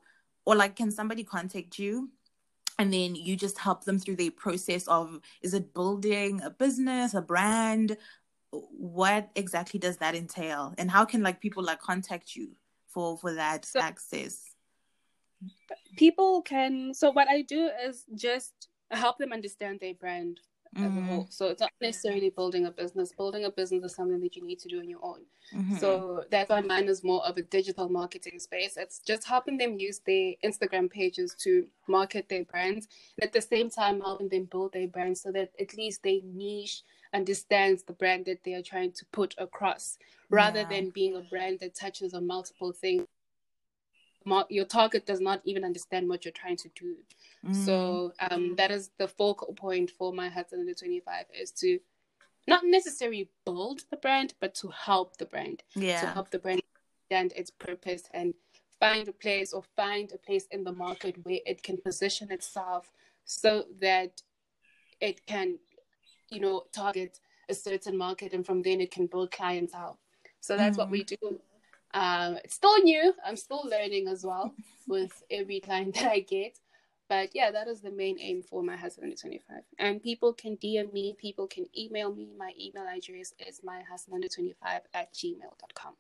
or 0.45 0.55
like, 0.55 0.75
can 0.75 0.91
somebody 0.91 1.23
contact 1.23 1.77
you 1.77 2.09
and 2.79 2.93
then 2.93 3.13
you 3.13 3.35
just 3.35 3.59
help 3.59 3.83
them 3.83 3.99
through 3.99 4.15
the 4.15 4.29
process 4.29 4.87
of 4.87 5.19
is 5.41 5.53
it 5.53 5.73
building 5.73 6.41
a 6.41 6.49
business, 6.49 7.13
a 7.13 7.21
brand? 7.21 7.97
What 8.51 9.29
exactly 9.35 9.79
does 9.79 9.97
that 9.97 10.15
entail? 10.15 10.73
And 10.77 10.89
how 10.89 11.03
can 11.03 11.21
like 11.21 11.41
people 11.41 11.61
like 11.61 11.81
contact 11.81 12.35
you 12.37 12.55
for 12.87 13.17
for 13.17 13.33
that 13.33 13.65
so, 13.65 13.81
access? 13.81 14.55
People 15.97 16.41
can 16.41 16.93
so 16.93 17.11
what 17.11 17.27
I 17.29 17.41
do 17.41 17.69
is 17.85 18.05
just 18.15 18.69
help 18.89 19.17
them 19.17 19.33
understand 19.33 19.81
their 19.81 19.93
brand 19.93 20.39
as 20.75 20.83
mm-hmm. 20.83 20.97
a 20.97 21.01
whole. 21.01 21.27
So 21.29 21.47
it's 21.47 21.61
not 21.61 21.71
necessarily 21.81 22.29
building 22.29 22.65
a 22.65 22.71
business. 22.71 23.11
Building 23.11 23.45
a 23.45 23.51
business 23.51 23.83
is 23.83 23.95
something 23.95 24.19
that 24.21 24.35
you 24.35 24.45
need 24.45 24.59
to 24.59 24.67
do 24.67 24.79
on 24.79 24.89
your 24.89 25.03
own. 25.03 25.21
Mm-hmm. 25.55 25.77
So 25.77 26.23
that's 26.29 26.49
why 26.49 26.61
mine 26.61 26.87
is 26.87 27.03
more 27.03 27.25
of 27.25 27.37
a 27.37 27.41
digital 27.41 27.89
marketing 27.89 28.39
space. 28.39 28.77
It's 28.77 28.99
just 28.99 29.27
helping 29.27 29.57
them 29.57 29.79
use 29.79 29.99
their 30.05 30.33
Instagram 30.45 30.89
pages 30.89 31.35
to 31.39 31.65
market 31.87 32.29
their 32.29 32.45
brands, 32.45 32.87
and 33.17 33.27
at 33.27 33.33
the 33.33 33.41
same 33.41 33.69
time 33.69 33.99
helping 33.99 34.29
them 34.29 34.47
build 34.51 34.73
their 34.73 34.87
brand 34.87 35.17
so 35.17 35.31
that 35.31 35.51
at 35.59 35.75
least 35.75 36.03
they 36.03 36.21
niche 36.23 36.83
understands 37.13 37.81
the 37.83 37.93
brand 37.93 38.25
that 38.25 38.43
they 38.43 38.53
are 38.53 38.61
trying 38.61 38.91
to 38.91 39.05
put 39.11 39.33
across, 39.39 39.97
rather 40.29 40.59
yeah. 40.59 40.69
than 40.69 40.91
being 40.91 41.15
a 41.15 41.21
brand 41.21 41.59
that 41.61 41.73
touches 41.73 42.13
on 42.13 42.27
multiple 42.27 42.71
things 42.71 43.07
your 44.49 44.65
target 44.65 45.05
does 45.05 45.19
not 45.19 45.41
even 45.45 45.63
understand 45.63 46.07
what 46.07 46.25
you're 46.25 46.31
trying 46.31 46.57
to 46.57 46.69
do. 46.75 46.95
Mm. 47.45 47.65
So 47.65 48.13
um, 48.29 48.55
that 48.55 48.71
is 48.71 48.89
the 48.97 49.07
focal 49.07 49.53
point 49.53 49.91
for 49.91 50.13
my 50.13 50.29
hustle 50.29 50.59
under 50.59 50.73
25 50.73 51.25
is 51.39 51.51
to 51.51 51.79
not 52.47 52.63
necessarily 52.65 53.29
build 53.45 53.81
the 53.91 53.97
brand, 53.97 54.33
but 54.39 54.55
to 54.55 54.69
help 54.69 55.17
the 55.17 55.25
brand. 55.25 55.63
Yeah. 55.75 56.01
To 56.01 56.07
help 56.07 56.31
the 56.31 56.39
brand 56.39 56.61
understand 57.11 57.33
its 57.39 57.51
purpose 57.51 58.03
and 58.13 58.33
find 58.79 59.07
a 59.07 59.13
place 59.13 59.53
or 59.53 59.63
find 59.75 60.11
a 60.11 60.17
place 60.17 60.47
in 60.51 60.63
the 60.63 60.71
market 60.71 61.15
where 61.23 61.39
it 61.45 61.63
can 61.63 61.77
position 61.77 62.31
itself 62.31 62.91
so 63.25 63.65
that 63.81 64.21
it 64.99 65.25
can, 65.25 65.59
you 66.29 66.39
know, 66.39 66.63
target 66.73 67.19
a 67.49 67.53
certain 67.53 67.97
market 67.97 68.33
and 68.33 68.45
from 68.45 68.61
then 68.61 68.81
it 68.81 68.91
can 68.91 69.07
build 69.07 69.31
clientele. 69.31 69.99
So 70.39 70.55
that's 70.55 70.75
mm. 70.75 70.79
what 70.79 70.89
we 70.89 71.03
do 71.03 71.17
um, 71.93 72.37
it's 72.43 72.55
still 72.55 72.77
new. 72.83 73.13
I'm 73.25 73.35
still 73.35 73.63
learning 73.65 74.07
as 74.07 74.23
well 74.23 74.53
with 74.87 75.23
every 75.31 75.59
client 75.59 75.95
that 75.95 76.11
I 76.11 76.19
get. 76.19 76.59
But 77.07 77.29
yeah, 77.33 77.49
that 77.49 77.67
is 77.67 77.81
the 77.81 77.91
main 77.91 78.19
aim 78.19 78.43
for 78.43 78.61
my 78.61 78.73
under 78.75 79.15
25. 79.15 79.61
And 79.79 80.01
people 80.01 80.31
can 80.31 80.57
DM 80.57 80.93
me, 80.93 81.15
people 81.17 81.47
can 81.47 81.65
email 81.75 82.13
me. 82.13 82.29
My 82.37 82.51
email 82.59 82.85
address 82.85 83.33
is 83.47 83.61
my 83.63 83.81
hustle 83.89 84.13
under 84.13 84.27
25 84.27 84.81
at 84.93 85.13
gmail.com. 85.13 85.95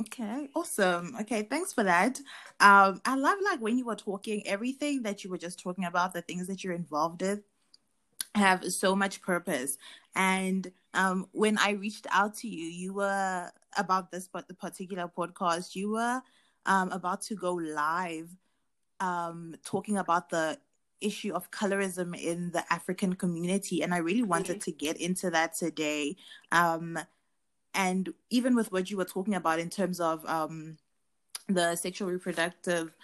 Okay, 0.00 0.50
awesome. 0.54 1.16
Okay, 1.20 1.42
thanks 1.42 1.72
for 1.72 1.84
that. 1.84 2.20
Um, 2.60 3.00
I 3.06 3.14
love 3.14 3.38
like 3.42 3.60
when 3.60 3.78
you 3.78 3.86
were 3.86 3.96
talking, 3.96 4.46
everything 4.46 5.02
that 5.04 5.24
you 5.24 5.30
were 5.30 5.38
just 5.38 5.58
talking 5.58 5.84
about, 5.84 6.12
the 6.12 6.20
things 6.20 6.46
that 6.48 6.62
you're 6.62 6.74
involved 6.74 7.22
with 7.22 7.40
have 8.34 8.70
so 8.72 8.94
much 8.94 9.22
purpose. 9.22 9.78
And 10.14 10.70
um, 10.92 11.28
when 11.32 11.56
I 11.58 11.70
reached 11.70 12.06
out 12.10 12.36
to 12.38 12.48
you, 12.48 12.66
you 12.66 12.92
were 12.92 13.50
about 13.76 14.10
this 14.10 14.28
but 14.28 14.48
the 14.48 14.54
particular 14.54 15.08
podcast, 15.08 15.74
you 15.74 15.92
were 15.92 16.22
um, 16.66 16.90
about 16.92 17.22
to 17.22 17.34
go 17.34 17.54
live 17.54 18.28
um, 19.00 19.54
talking 19.64 19.98
about 19.98 20.30
the 20.30 20.58
issue 21.00 21.34
of 21.34 21.50
colorism 21.50 22.18
in 22.18 22.50
the 22.52 22.64
African 22.72 23.14
community. 23.14 23.82
And 23.82 23.92
I 23.92 23.98
really 23.98 24.22
wanted 24.22 24.60
mm-hmm. 24.60 24.70
to 24.70 24.72
get 24.72 24.96
into 24.96 25.30
that 25.30 25.54
today. 25.54 26.16
Um, 26.52 26.98
and 27.74 28.12
even 28.30 28.54
with 28.54 28.72
what 28.72 28.90
you 28.90 28.96
were 28.96 29.04
talking 29.04 29.34
about 29.34 29.58
in 29.58 29.68
terms 29.68 30.00
of 30.00 30.24
um, 30.26 30.78
the 31.48 31.76
sexual 31.76 32.08
reproductive 32.08 32.94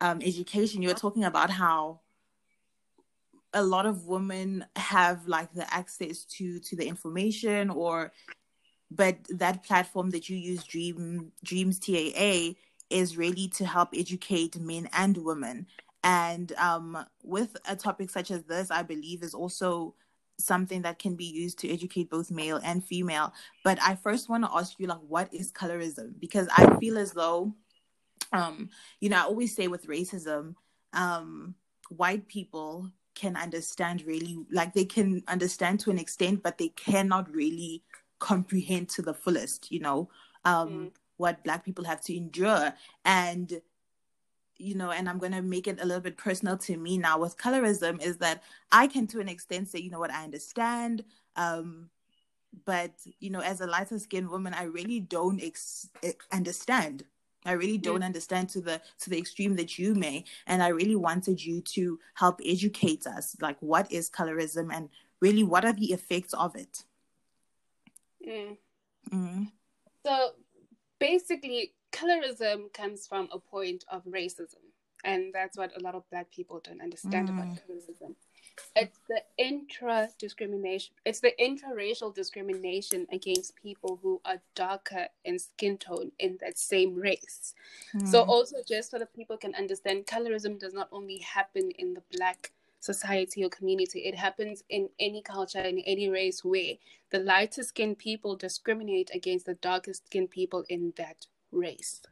um, 0.00 0.20
education, 0.20 0.82
you 0.82 0.88
were 0.88 0.94
talking 0.94 1.24
about 1.24 1.50
how 1.50 2.00
a 3.54 3.62
lot 3.62 3.86
of 3.86 4.06
women 4.06 4.66
have 4.74 5.26
like 5.26 5.52
the 5.54 5.72
access 5.72 6.24
to 6.24 6.58
to 6.58 6.76
the 6.76 6.86
information 6.86 7.70
or 7.70 8.12
but 8.90 9.16
that 9.28 9.64
platform 9.64 10.10
that 10.10 10.28
you 10.28 10.36
use 10.36 10.64
dream 10.64 11.32
dreams 11.44 11.78
taa 11.78 12.54
is 12.90 13.16
really 13.16 13.48
to 13.48 13.64
help 13.64 13.90
educate 13.94 14.58
men 14.60 14.88
and 14.92 15.16
women. 15.18 15.66
And 16.04 16.52
um, 16.52 17.04
with 17.24 17.56
a 17.68 17.74
topic 17.74 18.10
such 18.10 18.30
as 18.30 18.44
this 18.44 18.70
i 18.70 18.82
believe 18.82 19.22
is 19.22 19.34
also 19.34 19.94
something 20.38 20.82
that 20.82 20.98
can 20.98 21.16
be 21.16 21.24
used 21.24 21.58
to 21.60 21.72
educate 21.72 22.10
both 22.10 22.30
male 22.30 22.60
and 22.62 22.84
female. 22.84 23.32
But 23.64 23.78
i 23.82 23.94
first 23.94 24.28
want 24.28 24.44
to 24.44 24.50
ask 24.52 24.78
you 24.78 24.86
like 24.86 25.00
what 25.08 25.32
is 25.32 25.52
colorism? 25.52 26.18
Because 26.20 26.48
i 26.56 26.76
feel 26.78 26.98
as 26.98 27.12
though 27.12 27.54
um 28.32 28.68
you 29.00 29.08
know 29.08 29.16
i 29.16 29.22
always 29.22 29.54
say 29.54 29.68
with 29.68 29.86
racism 29.86 30.54
um 30.92 31.54
white 31.90 32.26
people 32.28 32.90
can 33.14 33.36
understand 33.36 34.02
really 34.02 34.36
like 34.50 34.74
they 34.74 34.84
can 34.84 35.22
understand 35.28 35.80
to 35.80 35.90
an 35.90 35.98
extent 35.98 36.42
but 36.42 36.58
they 36.58 36.68
cannot 36.68 37.30
really 37.32 37.82
comprehend 38.18 38.88
to 38.88 39.02
the 39.02 39.14
fullest 39.14 39.70
you 39.70 39.80
know 39.80 40.08
um 40.44 40.68
mm. 40.68 40.90
what 41.16 41.42
black 41.44 41.64
people 41.64 41.84
have 41.84 42.00
to 42.00 42.16
endure 42.16 42.72
and 43.04 43.60
you 44.56 44.74
know 44.74 44.90
and 44.90 45.08
i'm 45.08 45.18
going 45.18 45.32
to 45.32 45.42
make 45.42 45.66
it 45.66 45.80
a 45.80 45.84
little 45.84 46.00
bit 46.00 46.16
personal 46.16 46.56
to 46.56 46.76
me 46.76 46.96
now 46.96 47.18
with 47.18 47.36
colorism 47.36 48.02
is 48.02 48.16
that 48.18 48.42
i 48.72 48.86
can 48.86 49.06
to 49.06 49.20
an 49.20 49.28
extent 49.28 49.68
say 49.68 49.78
you 49.78 49.90
know 49.90 49.98
what 49.98 50.12
i 50.12 50.24
understand 50.24 51.04
um 51.36 51.90
but 52.64 52.92
you 53.20 53.28
know 53.28 53.40
as 53.40 53.60
a 53.60 53.66
lighter 53.66 53.98
skinned 53.98 54.28
woman 54.28 54.54
i 54.54 54.62
really 54.62 55.00
don't 55.00 55.42
ex- 55.42 55.90
understand 56.32 57.04
I 57.46 57.52
really 57.52 57.78
don't 57.78 58.00
yeah. 58.00 58.06
understand 58.06 58.48
to 58.50 58.60
the 58.60 58.80
to 58.98 59.10
the 59.10 59.18
extreme 59.18 59.54
that 59.56 59.78
you 59.78 59.94
may, 59.94 60.24
and 60.46 60.62
I 60.62 60.68
really 60.68 60.96
wanted 60.96 61.42
you 61.42 61.60
to 61.60 61.98
help 62.14 62.40
educate 62.44 63.06
us, 63.06 63.36
like 63.40 63.56
what 63.60 63.90
is 63.90 64.10
colorism 64.10 64.74
and 64.74 64.88
really 65.20 65.44
what 65.44 65.64
are 65.64 65.72
the 65.72 65.92
effects 65.92 66.34
of 66.34 66.56
it. 66.56 66.84
Mm. 68.26 68.56
Mm. 69.12 69.52
So 70.04 70.30
basically, 70.98 71.72
colorism 71.92 72.72
comes 72.72 73.06
from 73.06 73.28
a 73.32 73.38
point 73.38 73.84
of 73.90 74.04
racism, 74.04 74.64
and 75.04 75.32
that's 75.32 75.56
what 75.56 75.76
a 75.76 75.82
lot 75.82 75.94
of 75.94 76.08
Black 76.10 76.30
people 76.30 76.60
don't 76.62 76.80
understand 76.80 77.28
mm. 77.28 77.34
about 77.34 77.56
colorism. 77.56 78.14
It's 78.74 78.98
the 79.08 79.22
intra 79.36 80.08
discrimination. 80.18 80.94
It's 81.04 81.20
the 81.20 81.38
intra-racial 81.42 82.10
discrimination 82.10 83.06
against 83.12 83.54
people 83.56 83.98
who 84.02 84.20
are 84.24 84.40
darker 84.54 85.08
in 85.24 85.38
skin 85.38 85.76
tone 85.76 86.12
in 86.18 86.38
that 86.40 86.58
same 86.58 86.94
race. 86.94 87.54
Mm. 87.94 88.08
So 88.08 88.22
also 88.22 88.56
just 88.66 88.90
so 88.90 88.98
that 88.98 89.14
people 89.14 89.36
can 89.36 89.54
understand, 89.54 90.06
colorism 90.06 90.58
does 90.58 90.72
not 90.72 90.88
only 90.90 91.18
happen 91.18 91.70
in 91.78 91.94
the 91.94 92.02
black 92.12 92.52
society 92.86 93.44
or 93.44 93.50
community. 93.50 94.00
It 94.00 94.14
happens 94.14 94.62
in 94.70 94.88
any 94.98 95.22
culture, 95.22 95.60
in 95.60 95.80
any 95.80 96.08
race 96.08 96.44
where 96.44 96.74
the 97.10 97.18
lighter 97.18 97.62
skinned 97.62 97.98
people 97.98 98.36
discriminate 98.36 99.10
against 99.14 99.46
the 99.46 99.54
darker 99.54 99.92
skinned 99.92 100.30
people 100.30 100.64
in 100.68 100.92
that 100.96 101.26
race. 101.52 102.02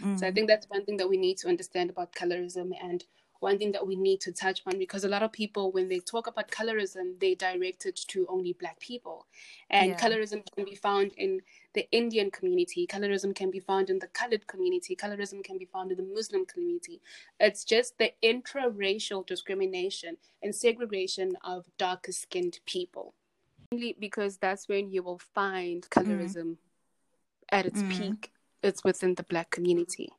Mm. 0.00 0.18
So 0.18 0.26
I 0.26 0.32
think 0.32 0.48
that's 0.48 0.68
one 0.68 0.84
thing 0.84 0.96
that 0.96 1.08
we 1.08 1.16
need 1.16 1.38
to 1.38 1.48
understand 1.48 1.90
about 1.90 2.12
colorism 2.12 2.72
and 2.82 3.04
one 3.40 3.58
thing 3.58 3.72
that 3.72 3.86
we 3.86 3.94
need 3.94 4.20
to 4.22 4.32
touch 4.32 4.62
on 4.66 4.78
because 4.78 5.04
a 5.04 5.08
lot 5.08 5.22
of 5.22 5.30
people 5.30 5.70
when 5.70 5.86
they 5.88 5.98
talk 6.00 6.26
about 6.26 6.50
colorism 6.50 7.20
they 7.20 7.34
direct 7.34 7.84
it 7.84 7.96
to 8.08 8.26
only 8.30 8.54
black 8.54 8.80
people 8.80 9.26
and 9.68 9.90
yeah. 9.90 9.98
colorism 9.98 10.42
can 10.54 10.64
be 10.64 10.74
found 10.74 11.12
in 11.18 11.42
the 11.74 11.88
indian 11.90 12.30
community 12.30 12.86
colorism 12.86 13.34
can 13.34 13.50
be 13.50 13.60
found 13.60 13.90
in 13.90 13.98
the 13.98 14.06
colored 14.08 14.46
community 14.46 14.96
colorism 14.96 15.42
can 15.42 15.58
be 15.58 15.64
found 15.64 15.90
in 15.90 15.96
the 15.96 16.14
muslim 16.14 16.44
community 16.46 17.00
it's 17.40 17.64
just 17.64 17.98
the 17.98 18.12
intra-racial 18.22 19.22
discrimination 19.22 20.16
and 20.42 20.54
segregation 20.54 21.36
of 21.44 21.66
darker 21.78 22.12
skinned 22.12 22.60
people 22.66 23.14
because 23.98 24.36
that's 24.38 24.68
when 24.68 24.90
you 24.90 25.02
will 25.02 25.18
find 25.18 25.88
colorism 25.90 26.44
mm. 26.44 26.56
at 27.50 27.66
its 27.66 27.82
mm. 27.82 27.90
peak 27.90 28.30
it's 28.62 28.84
within 28.84 29.14
the 29.16 29.24
black 29.24 29.50
community 29.50 30.10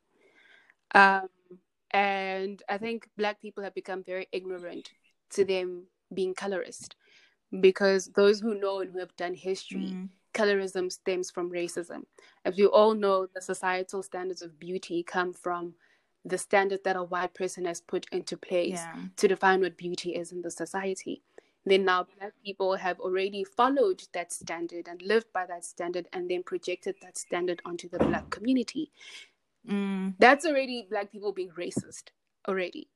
um, 0.94 1.28
and 1.90 2.62
I 2.68 2.78
think 2.78 3.08
black 3.16 3.40
people 3.40 3.64
have 3.64 3.74
become 3.74 4.02
very 4.02 4.28
ignorant 4.32 4.90
to 5.30 5.44
them 5.44 5.84
being 6.12 6.34
colorist 6.34 6.96
because 7.60 8.08
those 8.14 8.40
who 8.40 8.58
know 8.58 8.80
and 8.80 8.92
who 8.92 8.98
have 8.98 9.16
done 9.16 9.34
history, 9.34 9.92
mm. 9.94 10.08
Colorism 10.36 10.92
stems 10.92 11.30
from 11.30 11.50
racism. 11.50 12.04
As 12.44 12.56
we 12.56 12.66
all 12.66 12.94
know, 12.94 13.26
the 13.34 13.40
societal 13.40 14.02
standards 14.02 14.42
of 14.42 14.58
beauty 14.58 15.02
come 15.02 15.32
from 15.32 15.74
the 16.24 16.38
standard 16.38 16.80
that 16.84 16.96
a 16.96 17.04
white 17.04 17.34
person 17.34 17.64
has 17.64 17.80
put 17.80 18.06
into 18.12 18.36
place 18.36 18.80
yeah. 18.80 18.96
to 19.16 19.28
define 19.28 19.60
what 19.60 19.76
beauty 19.76 20.10
is 20.14 20.32
in 20.32 20.42
the 20.42 20.50
society. 20.50 21.22
Then 21.64 21.84
now 21.84 22.06
black 22.18 22.32
people 22.44 22.76
have 22.76 23.00
already 23.00 23.44
followed 23.44 24.02
that 24.12 24.32
standard 24.32 24.86
and 24.88 25.02
lived 25.02 25.26
by 25.32 25.46
that 25.46 25.64
standard 25.64 26.08
and 26.12 26.30
then 26.30 26.42
projected 26.42 26.96
that 27.02 27.18
standard 27.18 27.60
onto 27.64 27.88
the 27.88 27.98
black 27.98 28.30
community. 28.30 28.92
Mm. 29.68 30.14
That's 30.18 30.46
already 30.46 30.86
black 30.88 31.10
people 31.10 31.32
being 31.32 31.50
racist 31.50 32.10
already, 32.46 32.88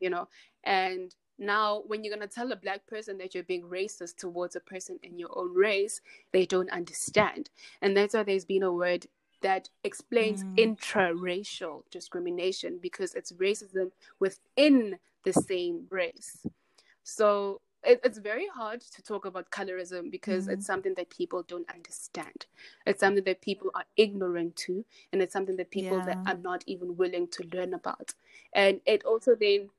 you 0.00 0.10
know. 0.10 0.28
And 0.64 1.14
now 1.40 1.82
when 1.86 2.04
you're 2.04 2.14
going 2.14 2.26
to 2.26 2.32
tell 2.32 2.52
a 2.52 2.56
black 2.56 2.86
person 2.86 3.18
that 3.18 3.34
you're 3.34 3.42
being 3.42 3.62
racist 3.62 4.16
towards 4.16 4.54
a 4.54 4.60
person 4.60 4.98
in 5.02 5.18
your 5.18 5.36
own 5.36 5.54
race 5.54 6.00
they 6.32 6.46
don't 6.46 6.70
understand 6.70 7.50
and 7.80 7.96
that's 7.96 8.14
why 8.14 8.22
there's 8.22 8.44
been 8.44 8.62
a 8.62 8.72
word 8.72 9.06
that 9.40 9.70
explains 9.84 10.44
mm. 10.44 10.58
intra-racial 10.58 11.84
discrimination 11.90 12.78
because 12.80 13.14
it's 13.14 13.32
racism 13.32 13.90
within 14.18 14.98
the 15.24 15.32
same 15.32 15.86
race 15.90 16.46
so 17.02 17.60
it, 17.82 17.98
it's 18.04 18.18
very 18.18 18.46
hard 18.46 18.82
to 18.82 19.02
talk 19.02 19.24
about 19.24 19.50
colorism 19.50 20.10
because 20.10 20.46
mm. 20.46 20.52
it's 20.52 20.66
something 20.66 20.92
that 20.96 21.08
people 21.08 21.42
don't 21.48 21.68
understand 21.70 22.46
it's 22.86 23.00
something 23.00 23.24
that 23.24 23.40
people 23.40 23.70
are 23.74 23.84
ignorant 23.96 24.54
to 24.56 24.84
and 25.12 25.22
it's 25.22 25.32
something 25.32 25.56
that 25.56 25.70
people 25.70 25.98
yeah. 25.98 26.04
that 26.04 26.18
are 26.26 26.38
not 26.38 26.62
even 26.66 26.96
willing 26.96 27.26
to 27.28 27.42
learn 27.54 27.72
about 27.72 28.12
and 28.52 28.80
it 28.84 29.02
also 29.04 29.34
then 29.34 29.70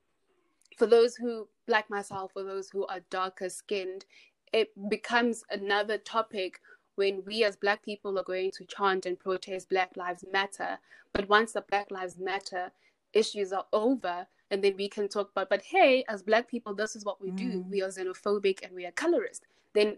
for 0.81 0.87
those 0.87 1.15
who 1.15 1.47
like 1.67 1.91
myself 1.91 2.31
for 2.33 2.43
those 2.43 2.71
who 2.71 2.87
are 2.87 3.01
darker 3.11 3.49
skinned 3.49 4.03
it 4.51 4.71
becomes 4.89 5.43
another 5.51 5.99
topic 5.99 6.59
when 6.95 7.23
we 7.23 7.43
as 7.43 7.55
black 7.55 7.83
people 7.83 8.17
are 8.17 8.23
going 8.23 8.49
to 8.49 8.65
chant 8.65 9.05
and 9.05 9.19
protest 9.19 9.69
black 9.69 9.91
lives 9.95 10.25
matter. 10.31 10.79
But 11.13 11.29
once 11.29 11.53
the 11.53 11.61
black 11.61 11.91
lives 11.91 12.17
matter 12.17 12.71
issues 13.13 13.53
are 13.53 13.65
over 13.71 14.25
and 14.49 14.63
then 14.63 14.75
we 14.75 14.89
can 14.89 15.07
talk 15.07 15.29
about 15.31 15.49
but 15.49 15.61
hey 15.61 16.03
as 16.07 16.23
black 16.23 16.49
people 16.49 16.73
this 16.73 16.95
is 16.95 17.05
what 17.05 17.21
we 17.21 17.29
mm. 17.29 17.37
do 17.37 17.65
we 17.69 17.81
are 17.81 17.89
xenophobic 17.89 18.63
and 18.63 18.73
we 18.73 18.85
are 18.85 18.91
colorist. 18.91 19.43
Then 19.73 19.97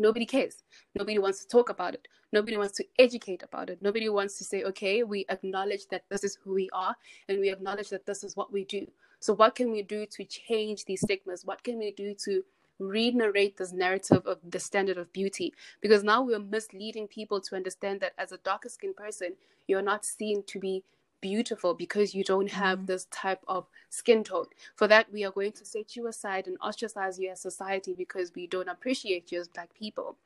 nobody 0.00 0.26
cares. 0.26 0.64
Nobody 0.96 1.18
wants 1.18 1.44
to 1.44 1.48
talk 1.48 1.70
about 1.70 1.94
it. 1.94 2.08
Nobody 2.32 2.56
wants 2.56 2.76
to 2.78 2.84
educate 2.98 3.42
about 3.42 3.70
it. 3.70 3.78
Nobody 3.80 4.08
wants 4.08 4.38
to 4.38 4.44
say 4.44 4.64
okay 4.64 5.02
we 5.04 5.26
acknowledge 5.28 5.86
that 5.90 6.04
this 6.08 6.24
is 6.24 6.38
who 6.42 6.54
we 6.54 6.68
are 6.72 6.96
and 7.28 7.38
we 7.38 7.50
acknowledge 7.50 7.90
that 7.90 8.06
this 8.06 8.24
is 8.24 8.36
what 8.36 8.52
we 8.52 8.64
do. 8.64 8.86
So 9.20 9.34
what 9.34 9.54
can 9.54 9.70
we 9.70 9.82
do 9.82 10.06
to 10.06 10.24
change 10.24 10.86
these 10.86 11.02
stigmas? 11.02 11.44
What 11.44 11.62
can 11.62 11.78
we 11.78 11.92
do 11.92 12.14
to 12.24 12.42
re-narrate 12.78 13.58
this 13.58 13.72
narrative 13.72 14.26
of 14.26 14.38
the 14.48 14.58
standard 14.58 14.96
of 14.96 15.12
beauty? 15.12 15.52
Because 15.82 16.02
now 16.02 16.22
we're 16.22 16.38
misleading 16.38 17.06
people 17.06 17.40
to 17.42 17.54
understand 17.54 18.00
that 18.00 18.14
as 18.16 18.32
a 18.32 18.38
darker 18.38 18.70
skinned 18.70 18.96
person 18.96 19.34
you're 19.66 19.82
not 19.82 20.04
seen 20.04 20.42
to 20.46 20.58
be 20.58 20.82
beautiful 21.20 21.74
because 21.74 22.14
you 22.14 22.24
don't 22.24 22.50
have 22.50 22.78
mm-hmm. 22.78 22.86
this 22.86 23.06
type 23.10 23.42
of 23.48 23.66
skin 23.88 24.24
tone. 24.24 24.46
For 24.76 24.88
that, 24.88 25.12
we 25.12 25.24
are 25.24 25.30
going 25.30 25.52
to 25.52 25.64
set 25.64 25.96
you 25.96 26.06
aside 26.06 26.46
and 26.46 26.56
ostracize 26.60 27.18
you 27.18 27.30
as 27.30 27.40
society 27.40 27.94
because 27.94 28.32
we 28.34 28.46
don't 28.46 28.68
appreciate 28.68 29.30
you 29.32 29.40
as 29.40 29.48
black 29.48 29.74
people. 29.74 30.16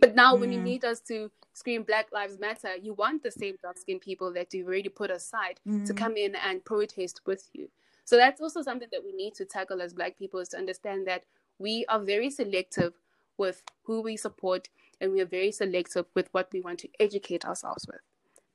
But 0.00 0.14
now, 0.14 0.36
mm. 0.36 0.40
when 0.40 0.52
you 0.52 0.60
need 0.60 0.84
us 0.84 1.00
to 1.02 1.30
scream 1.54 1.82
Black 1.82 2.12
Lives 2.12 2.38
Matter, 2.38 2.76
you 2.76 2.94
want 2.94 3.22
the 3.22 3.30
same 3.30 3.56
dark 3.62 3.78
skinned 3.78 4.00
people 4.00 4.32
that 4.32 4.54
you've 4.54 4.68
already 4.68 4.88
put 4.88 5.10
aside 5.10 5.58
mm. 5.66 5.84
to 5.84 5.92
come 5.92 6.16
in 6.16 6.36
and 6.36 6.64
protest 6.64 7.20
with 7.26 7.48
you. 7.52 7.68
So 8.04 8.16
that's 8.16 8.40
also 8.40 8.62
something 8.62 8.88
that 8.92 9.04
we 9.04 9.12
need 9.12 9.34
to 9.34 9.44
tackle 9.44 9.82
as 9.82 9.92
black 9.92 10.16
people 10.16 10.40
is 10.40 10.48
to 10.50 10.56
understand 10.56 11.06
that 11.08 11.24
we 11.58 11.84
are 11.88 11.98
very 11.98 12.30
selective 12.30 12.94
with 13.36 13.62
who 13.82 14.00
we 14.00 14.16
support 14.16 14.68
and 15.00 15.12
we 15.12 15.20
are 15.20 15.26
very 15.26 15.52
selective 15.52 16.06
with 16.14 16.28
what 16.32 16.48
we 16.52 16.60
want 16.60 16.78
to 16.80 16.88
educate 17.00 17.44
ourselves 17.44 17.86
with 17.86 18.00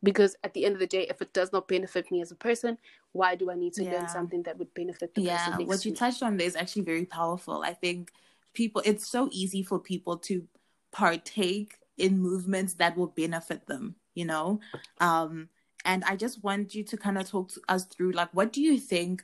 because 0.04 0.36
at 0.44 0.54
the 0.54 0.66
end 0.66 0.76
of 0.76 0.80
the 0.80 0.88
day 0.88 1.08
if 1.10 1.22
it 1.22 1.34
does 1.34 1.52
not 1.52 1.68
benefit 1.68 2.12
me 2.12 2.22
as 2.22 2.32
a 2.32 2.36
person 2.36 2.78
why 3.14 3.36
do 3.36 3.50
i 3.50 3.56
need 3.56 3.74
to 3.74 3.84
yeah. 3.84 3.94
learn 3.94 4.08
something 4.08 4.44
that 4.44 4.58
would 4.58 4.72
benefit 4.74 5.16
the 5.16 5.22
yeah, 5.22 5.50
person 5.50 5.66
what 5.66 5.86
you 5.86 5.92
me? 5.92 5.98
touched 5.98 6.22
on 6.22 6.38
there 6.38 6.48
is 6.48 6.56
actually 6.56 6.84
very 6.84 7.06
powerful 7.06 7.64
i 7.66 7.74
think 7.74 8.12
people 8.54 8.82
it's 8.86 9.08
so 9.08 9.30
easy 9.32 9.64
for 9.64 9.80
people 9.80 10.18
to 10.18 10.44
partake 10.92 11.78
in 11.98 12.20
movements 12.20 12.76
that 12.76 12.96
will 12.98 13.08
benefit 13.08 13.66
them 13.68 13.96
you 14.14 14.26
know 14.26 14.60
um 15.00 15.50
and 15.86 16.04
i 16.04 16.16
just 16.16 16.44
want 16.44 16.76
you 16.76 16.84
to 16.84 16.98
kind 16.98 17.18
of 17.18 17.28
talk 17.28 17.50
to 17.50 17.62
us 17.70 17.86
through 17.86 18.12
like 18.12 18.30
what 18.34 18.54
do 18.54 18.62
you 18.62 18.78
think 18.78 19.24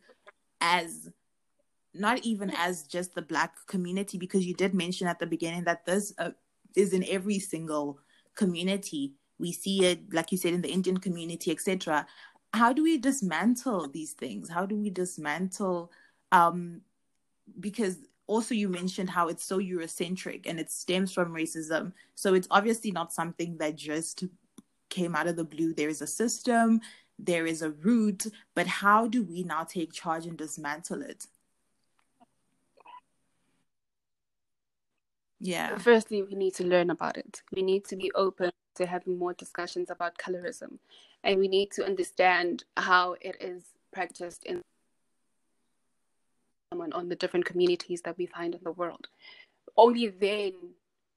as 0.61 1.09
not 1.93 2.23
even 2.23 2.51
as 2.51 2.83
just 2.83 3.15
the 3.15 3.21
black 3.21 3.55
community 3.67 4.17
because 4.17 4.45
you 4.45 4.53
did 4.53 4.73
mention 4.73 5.07
at 5.07 5.19
the 5.19 5.25
beginning 5.25 5.63
that 5.63 5.85
this 5.85 6.13
uh, 6.19 6.29
is 6.75 6.93
in 6.93 7.03
every 7.09 7.39
single 7.39 7.99
community 8.35 9.13
we 9.39 9.51
see 9.51 9.85
it 9.85 10.13
like 10.13 10.31
you 10.31 10.37
said 10.37 10.53
in 10.53 10.61
the 10.61 10.71
indian 10.71 10.97
community 10.97 11.51
etc 11.51 12.05
how 12.53 12.73
do 12.73 12.83
we 12.83 12.97
dismantle 12.97 13.89
these 13.89 14.13
things? 14.13 14.49
How 14.49 14.65
do 14.65 14.75
we 14.75 14.89
dismantle 14.89 15.91
um 16.31 16.81
because 17.59 17.97
also 18.27 18.53
you 18.53 18.69
mentioned 18.69 19.09
how 19.09 19.27
it's 19.27 19.43
so 19.43 19.57
eurocentric 19.57 20.45
and 20.45 20.59
it 20.59 20.71
stems 20.71 21.11
from 21.11 21.33
racism. 21.33 21.93
So 22.15 22.33
it's 22.33 22.47
obviously 22.51 22.91
not 22.91 23.11
something 23.11 23.57
that 23.57 23.75
just 23.75 24.23
came 24.89 25.15
out 25.15 25.27
of 25.27 25.35
the 25.35 25.43
blue. 25.43 25.73
There 25.73 25.89
is 25.89 26.01
a 26.01 26.07
system 26.07 26.81
there 27.21 27.45
is 27.45 27.61
a 27.61 27.71
root 27.71 28.27
but 28.55 28.65
how 28.65 29.05
do 29.05 29.23
we 29.23 29.43
now 29.43 29.65
take 29.65 29.91
charge 29.91 30.25
and 30.25 30.37
dismantle 30.37 31.01
it? 31.01 31.27
Yeah. 35.41 35.77
Firstly 35.77 36.23
we 36.23 36.35
need 36.35 36.55
to 36.55 36.63
learn 36.63 36.89
about 36.89 37.17
it. 37.17 37.41
We 37.53 37.61
need 37.61 37.85
to 37.85 37.95
be 37.95 38.11
open 38.13 38.51
to 38.79 38.85
having 38.85 39.17
more 39.17 39.33
discussions 39.33 39.89
about 39.89 40.17
colorism 40.17 40.79
and 41.23 41.37
we 41.37 41.47
need 41.47 41.69
to 41.69 41.85
understand 41.85 42.63
how 42.77 43.15
it 43.21 43.35
is 43.41 43.63
practiced 43.91 44.45
in 44.45 44.61
someone 46.71 46.93
on 46.93 47.09
the 47.09 47.15
different 47.15 47.45
communities 47.45 48.01
that 48.01 48.17
we 48.17 48.25
find 48.25 48.55
in 48.55 48.61
the 48.63 48.71
world 48.71 49.07
only 49.75 50.07
then 50.07 50.53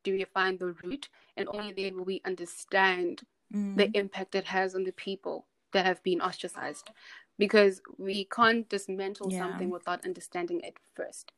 do 0.03 0.13
we 0.13 0.25
find 0.35 0.59
the 0.59 0.75
root 0.83 1.09
and 1.37 1.49
only 1.53 1.73
then 1.73 1.97
will 1.97 2.05
we 2.05 2.21
understand 2.25 3.23
mm. 3.55 3.77
the 3.77 3.89
impact 3.97 4.35
it 4.35 4.45
has 4.45 4.75
on 4.75 4.83
the 4.83 4.93
people 4.93 5.47
that 5.73 5.87
have 5.87 6.03
been 6.03 6.21
ostracized 6.21 6.91
because 7.39 7.81
we 7.97 8.25
can't 8.25 8.69
dismantle 8.69 9.31
yeah. 9.31 9.39
something 9.39 9.71
without 9.71 10.05
understanding 10.05 10.61
it 10.61 10.77
first 10.97 11.31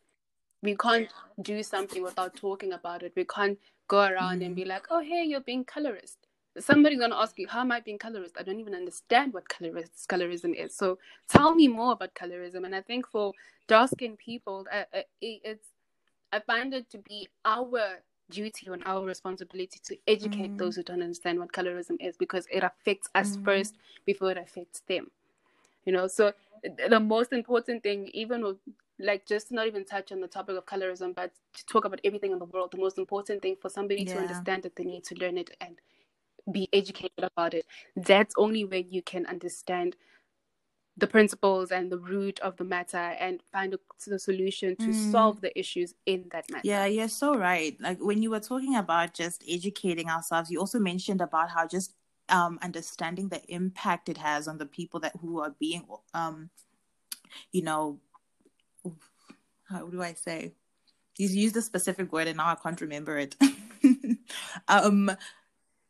we 0.64 0.74
can't 0.76 1.08
do 1.42 1.62
something 1.62 2.02
without 2.02 2.34
talking 2.34 2.72
about 2.72 3.02
it. 3.02 3.12
We 3.14 3.24
can't 3.24 3.58
go 3.86 4.00
around 4.00 4.40
mm. 4.40 4.46
and 4.46 4.56
be 4.56 4.64
like, 4.64 4.86
oh, 4.90 5.00
hey, 5.00 5.22
you're 5.24 5.40
being 5.40 5.64
colorist. 5.64 6.18
Somebody's 6.58 6.98
going 6.98 7.10
to 7.10 7.16
ask 7.16 7.38
you, 7.38 7.48
how 7.48 7.60
am 7.60 7.72
I 7.72 7.80
being 7.80 7.98
colorist? 7.98 8.36
I 8.38 8.42
don't 8.42 8.60
even 8.60 8.74
understand 8.74 9.34
what 9.34 9.48
colorist, 9.48 10.08
colorism 10.08 10.54
is. 10.54 10.74
So 10.74 10.98
tell 11.28 11.54
me 11.54 11.68
more 11.68 11.92
about 11.92 12.14
colorism. 12.14 12.64
And 12.64 12.74
I 12.74 12.80
think 12.80 13.06
for 13.08 13.32
dark 13.66 13.90
skinned 13.90 14.18
people, 14.18 14.66
uh, 14.72 14.84
uh, 14.96 15.02
it's, 15.20 15.66
I 16.32 16.40
find 16.40 16.72
it 16.72 16.88
to 16.90 16.98
be 16.98 17.28
our 17.44 17.98
duty 18.30 18.68
and 18.70 18.82
our 18.86 19.04
responsibility 19.04 19.80
to 19.84 19.96
educate 20.08 20.52
mm. 20.52 20.58
those 20.58 20.76
who 20.76 20.82
don't 20.82 21.02
understand 21.02 21.38
what 21.40 21.52
colorism 21.52 21.96
is 22.00 22.16
because 22.16 22.46
it 22.50 22.62
affects 22.62 23.08
us 23.14 23.36
mm. 23.36 23.44
first 23.44 23.74
before 24.06 24.30
it 24.30 24.38
affects 24.38 24.80
them. 24.88 25.10
You 25.84 25.92
know, 25.92 26.06
so 26.06 26.32
the 26.88 27.00
most 27.00 27.32
important 27.32 27.82
thing, 27.82 28.08
even 28.14 28.42
with 28.42 28.56
like 28.98 29.26
just 29.26 29.50
not 29.50 29.66
even 29.66 29.84
touch 29.84 30.12
on 30.12 30.20
the 30.20 30.28
topic 30.28 30.56
of 30.56 30.66
colorism, 30.66 31.14
but 31.14 31.32
to 31.54 31.66
talk 31.66 31.84
about 31.84 32.00
everything 32.04 32.32
in 32.32 32.38
the 32.38 32.44
world. 32.44 32.72
The 32.72 32.78
most 32.78 32.98
important 32.98 33.42
thing 33.42 33.56
for 33.60 33.68
somebody 33.68 34.04
yeah. 34.04 34.14
to 34.14 34.20
understand 34.20 34.62
that 34.62 34.76
they 34.76 34.84
need 34.84 35.04
to 35.04 35.14
learn 35.16 35.38
it 35.38 35.50
and 35.60 35.78
be 36.52 36.68
educated 36.72 37.24
about 37.24 37.54
it. 37.54 37.66
That's 37.96 38.34
only 38.36 38.64
when 38.64 38.90
you 38.90 39.02
can 39.02 39.26
understand 39.26 39.96
the 40.96 41.06
principles 41.08 41.72
and 41.72 41.90
the 41.90 41.98
root 41.98 42.38
of 42.38 42.56
the 42.56 42.62
matter 42.62 42.96
and 42.96 43.42
find 43.50 43.74
a, 43.74 43.78
the 44.06 44.18
solution 44.18 44.76
to 44.76 44.86
mm. 44.86 45.10
solve 45.10 45.40
the 45.40 45.56
issues 45.58 45.94
in 46.06 46.26
that 46.30 46.48
matter. 46.50 46.62
Yeah, 46.62 46.86
you're 46.86 47.08
so 47.08 47.34
right. 47.34 47.76
Like 47.80 47.98
when 47.98 48.22
you 48.22 48.30
were 48.30 48.40
talking 48.40 48.76
about 48.76 49.12
just 49.12 49.42
educating 49.48 50.08
ourselves, 50.08 50.50
you 50.50 50.60
also 50.60 50.78
mentioned 50.78 51.20
about 51.20 51.50
how 51.50 51.66
just 51.66 51.94
um, 52.28 52.60
understanding 52.62 53.28
the 53.28 53.42
impact 53.52 54.08
it 54.08 54.18
has 54.18 54.46
on 54.46 54.58
the 54.58 54.66
people 54.66 55.00
that 55.00 55.12
who 55.20 55.40
are 55.40 55.54
being 55.58 55.84
um, 56.14 56.48
you 57.52 57.62
know 57.62 57.98
how 59.64 59.86
do 59.86 60.02
I 60.02 60.14
say? 60.14 60.52
He's 61.14 61.34
used 61.34 61.56
a 61.56 61.62
specific 61.62 62.12
word 62.12 62.28
and 62.28 62.36
now 62.36 62.48
I 62.48 62.56
can't 62.56 62.80
remember 62.80 63.18
it. 63.18 63.36
um, 64.68 65.10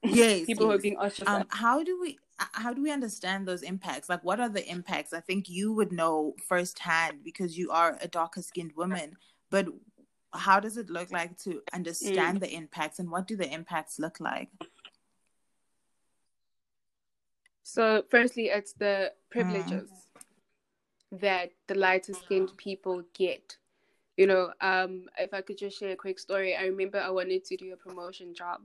yes, 0.02 0.44
people 0.46 0.68
yes. 0.68 0.78
are 0.78 0.82
being 0.82 0.96
ostracized. 0.96 1.42
Um, 1.42 1.46
how 1.48 1.82
do 1.82 1.98
we? 2.00 2.18
How 2.36 2.72
do 2.72 2.82
we 2.82 2.90
understand 2.90 3.46
those 3.46 3.62
impacts? 3.62 4.08
Like, 4.08 4.24
what 4.24 4.40
are 4.40 4.48
the 4.48 4.68
impacts? 4.68 5.12
I 5.12 5.20
think 5.20 5.48
you 5.48 5.72
would 5.72 5.92
know 5.92 6.34
firsthand 6.48 7.18
because 7.22 7.56
you 7.56 7.70
are 7.70 7.96
a 8.02 8.08
darker 8.08 8.42
skinned 8.42 8.72
woman. 8.76 9.16
But 9.50 9.68
how 10.32 10.58
does 10.58 10.76
it 10.76 10.90
look 10.90 11.12
like 11.12 11.38
to 11.44 11.62
understand 11.72 12.38
mm. 12.38 12.40
the 12.40 12.52
impacts 12.52 12.98
and 12.98 13.08
what 13.08 13.28
do 13.28 13.36
the 13.36 13.48
impacts 13.48 14.00
look 14.00 14.18
like? 14.18 14.48
So, 17.62 18.02
firstly, 18.10 18.46
it's 18.46 18.72
the 18.72 19.12
privileges. 19.30 19.88
Mm 19.88 20.04
that 21.20 21.50
the 21.66 21.74
lighter 21.74 22.14
skinned 22.14 22.56
people 22.56 23.02
get. 23.14 23.56
You 24.16 24.26
know, 24.26 24.52
um, 24.60 25.06
if 25.18 25.34
I 25.34 25.40
could 25.40 25.58
just 25.58 25.78
share 25.78 25.92
a 25.92 25.96
quick 25.96 26.18
story, 26.18 26.56
I 26.56 26.64
remember 26.64 27.00
I 27.00 27.10
wanted 27.10 27.44
to 27.46 27.56
do 27.56 27.72
a 27.72 27.76
promotion 27.76 28.34
job. 28.34 28.60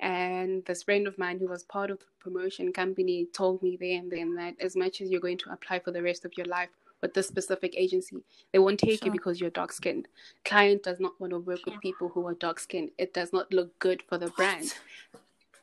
And 0.00 0.64
this 0.64 0.82
friend 0.82 1.06
of 1.06 1.18
mine 1.18 1.38
who 1.38 1.48
was 1.48 1.62
part 1.64 1.90
of 1.90 1.98
the 1.98 2.06
promotion 2.18 2.72
company 2.72 3.26
told 3.32 3.62
me 3.62 3.76
there 3.80 3.98
and 3.98 4.10
then 4.10 4.34
that 4.34 4.54
as 4.60 4.76
much 4.76 5.00
as 5.00 5.10
you're 5.10 5.20
going 5.20 5.38
to 5.38 5.52
apply 5.52 5.78
for 5.80 5.92
the 5.92 6.02
rest 6.02 6.24
of 6.24 6.32
your 6.36 6.46
life 6.46 6.70
with 7.00 7.14
this 7.14 7.28
specific 7.28 7.74
agency, 7.76 8.16
they 8.52 8.58
won't 8.58 8.80
take 8.80 9.00
sure. 9.00 9.06
you 9.06 9.12
because 9.12 9.40
you're 9.40 9.50
dark 9.50 9.72
skinned. 9.72 10.08
Client 10.44 10.82
does 10.82 11.00
not 11.00 11.20
want 11.20 11.32
to 11.32 11.38
work 11.38 11.64
with 11.66 11.80
people 11.80 12.08
who 12.08 12.26
are 12.26 12.34
dark 12.34 12.58
skinned. 12.58 12.90
It 12.98 13.14
does 13.14 13.32
not 13.32 13.52
look 13.52 13.78
good 13.78 14.02
for 14.08 14.18
the 14.18 14.28
brand. 14.30 14.74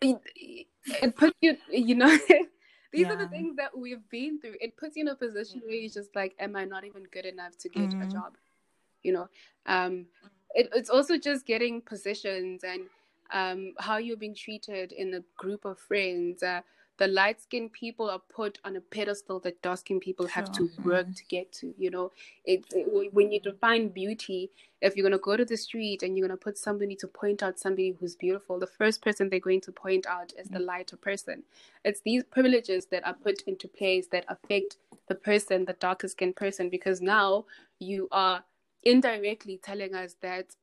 It, 0.02 0.20
it 0.86 1.16
puts 1.16 1.36
you, 1.42 1.58
you 1.70 1.96
know, 1.96 2.18
these 2.92 3.08
yeah. 3.08 3.14
are 3.14 3.16
the 3.16 3.28
things 3.28 3.56
that 3.56 3.78
we've 3.78 4.08
been 4.10 4.40
through. 4.40 4.56
It 4.60 4.78
puts 4.78 4.98
you 4.98 5.04
in 5.04 5.08
a 5.08 5.16
position 5.16 5.62
where 5.66 5.76
you're 5.76 5.90
just 5.90 6.16
like, 6.16 6.36
am 6.40 6.56
I 6.56 6.66
not 6.66 6.84
even 6.84 7.04
good 7.12 7.26
enough 7.26 7.58
to 7.60 7.70
get 7.70 7.90
mm-hmm. 7.90 8.02
a 8.02 8.08
job? 8.08 8.34
you 9.04 9.14
know. 9.14 9.30
Um, 9.66 10.06
it, 10.54 10.70
it's 10.76 10.90
also 10.90 11.18
just 11.18 11.46
getting 11.46 11.82
positions 11.82 12.64
and 12.64 12.84
um, 13.32 13.74
how 13.80 13.98
you're 13.98 14.18
being 14.18 14.36
treated 14.36 14.92
in 14.92 15.14
a 15.14 15.24
group 15.38 15.66
of 15.66 15.80
friends. 15.80 16.44
Uh, 16.44 16.62
the 17.02 17.08
light 17.08 17.42
skinned 17.42 17.74
people 17.74 18.12
are 18.12 18.22
put 18.30 18.60
on 18.64 18.76
a 18.76 18.80
pedestal 18.80 19.40
that 19.40 19.60
dark 19.64 19.80
skinned 19.80 20.02
people 20.02 20.28
have 20.28 20.52
to 20.52 20.70
work 20.84 21.08
mm. 21.08 21.16
to 21.16 21.24
get 21.26 21.52
to. 21.52 21.74
You 21.76 21.90
know, 21.90 22.12
it, 22.46 22.64
it, 22.76 23.12
when 23.12 23.32
you 23.32 23.40
define 23.40 23.88
beauty, 23.88 24.52
if 24.82 24.96
you're 24.96 25.04
going 25.04 25.12
to 25.12 25.18
go 25.18 25.36
to 25.36 25.44
the 25.44 25.58
street 25.58 26.04
and 26.04 26.16
you're 26.16 26.28
going 26.28 26.38
to 26.38 26.44
put 26.44 26.60
somebody 26.60 26.96
to 26.98 27.08
point 27.08 27.42
out 27.42 27.58
somebody 27.58 27.98
who's 28.00 28.16
beautiful, 28.16 28.60
the 28.60 28.68
first 28.68 29.02
person 29.02 29.30
they're 29.30 29.40
going 29.40 29.62
to 29.62 29.72
point 29.72 30.06
out 30.06 30.32
is 30.38 30.50
the 30.50 30.60
mm. 30.60 30.68
lighter 30.68 30.96
person. 30.96 31.42
It's 31.84 32.02
these 32.02 32.24
privileges 32.24 32.86
that 32.92 33.04
are 33.04 33.16
put 33.16 33.42
into 33.48 33.68
place 33.68 34.06
that 34.12 34.26
affect 34.28 34.78
the 35.08 35.16
person, 35.16 35.66
the 35.66 35.74
darker 35.74 36.08
skinned 36.08 36.36
person, 36.36 36.70
because 36.70 37.02
now 37.02 37.46
you 37.80 38.10
are 38.12 38.44
indirectly 38.84 39.60
telling 39.64 39.96
us 39.96 40.18
that 40.22 40.56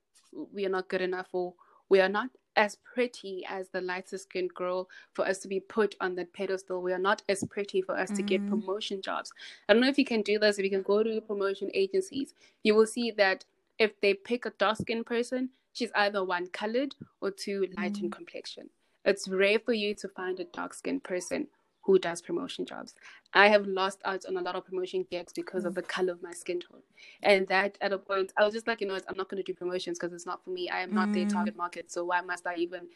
we 0.55 0.65
are 0.65 0.69
not 0.69 0.87
good 0.87 1.03
enough 1.03 1.31
or 1.33 1.55
we 1.89 2.01
are 2.01 2.09
not 2.09 2.31
as 2.59 2.77
pretty 2.77 3.45
as 3.49 3.69
the 3.69 3.81
lighter 3.81 4.19
skinned 4.19 4.53
girl 4.53 4.89
for 5.15 5.27
us 5.27 5.39
to 5.39 5.49
be 5.49 5.61
put 5.61 5.95
on 6.01 6.17
that 6.17 6.33
pedestal. 6.33 6.83
We 6.83 6.93
are 6.93 6.99
not 6.99 7.23
as 7.29 7.45
pretty 7.45 7.81
for 7.81 7.97
us 7.97 8.09
mm-hmm. 8.09 8.17
to 8.17 8.23
get 8.23 8.43
mm. 8.43 8.51
promotion 8.51 9.01
jobs. 9.01 9.33
I 9.69 9.73
don't 9.73 9.81
know 9.81 9.89
if 9.89 9.97
you 9.97 10.05
can 10.05 10.23
do 10.23 10.39
this, 10.39 10.59
if 10.59 10.65
you 10.65 10.71
can 10.71 10.83
go 10.83 11.03
to 11.03 11.21
promotion 11.21 11.71
agencies, 11.73 12.35
you 12.65 12.75
will 12.75 12.87
see 12.87 13.13
that 13.13 13.45
if 13.79 13.99
they 14.01 14.13
pick 14.13 14.45
a 14.45 14.51
dark 14.51 14.79
skinned 14.79 15.07
person, 15.07 15.51
she's 15.73 15.93
either 15.95 16.25
one 16.25 16.49
colored 16.49 16.97
or 17.21 17.31
two 17.31 17.69
light 17.77 17.95
mm-hmm. 17.95 18.07
in 18.07 18.11
complexion. 18.11 18.71
It's 19.05 19.29
rare 19.29 19.61
for 19.61 19.73
you 19.73 19.95
to 19.95 20.09
find 20.09 20.41
a 20.41 20.45
dark 20.45 20.75
skinned 20.75 21.05
person 21.05 21.47
who 21.89 21.99
does 21.99 22.21
promotion 22.21 22.67
jobs. 22.67 22.95
I 23.33 23.49
have 23.49 23.67
lost 23.67 24.03
out 24.05 24.27
on 24.29 24.37
a 24.37 24.43
lot 24.43 24.55
of 24.55 24.67
promotion 24.67 25.07
gigs 25.11 25.33
because 25.33 25.65
of 25.65 25.75
the 25.75 25.81
color 25.81 26.13
of 26.13 26.23
my 26.23 26.33
skin 26.33 26.61
tone. 26.61 26.83
And 27.23 27.49
that 27.49 27.79
at 27.81 27.95
a 27.95 27.99
point, 27.99 28.31
I 28.37 28.45
was 28.45 28.53
just 28.53 28.67
like, 28.67 28.83
you 28.83 28.87
know 28.87 28.93
what, 28.93 29.07
I'm 29.09 29.17
not 29.17 29.31
going 29.31 29.43
to 29.43 29.53
do 29.53 29.55
promotions 29.55 29.99
because 29.99 30.13
it's 30.13 30.27
not 30.27 30.45
for 30.45 30.51
me. 30.51 30.69
I 30.69 30.83
am 30.83 30.93
not 30.93 31.09
mm. 31.09 31.15
their 31.15 31.27
target 31.27 31.57
market. 31.57 31.91
So 31.91 32.05
why 32.05 32.21
must 32.21 32.47
I 32.47 32.57
even 32.57 32.89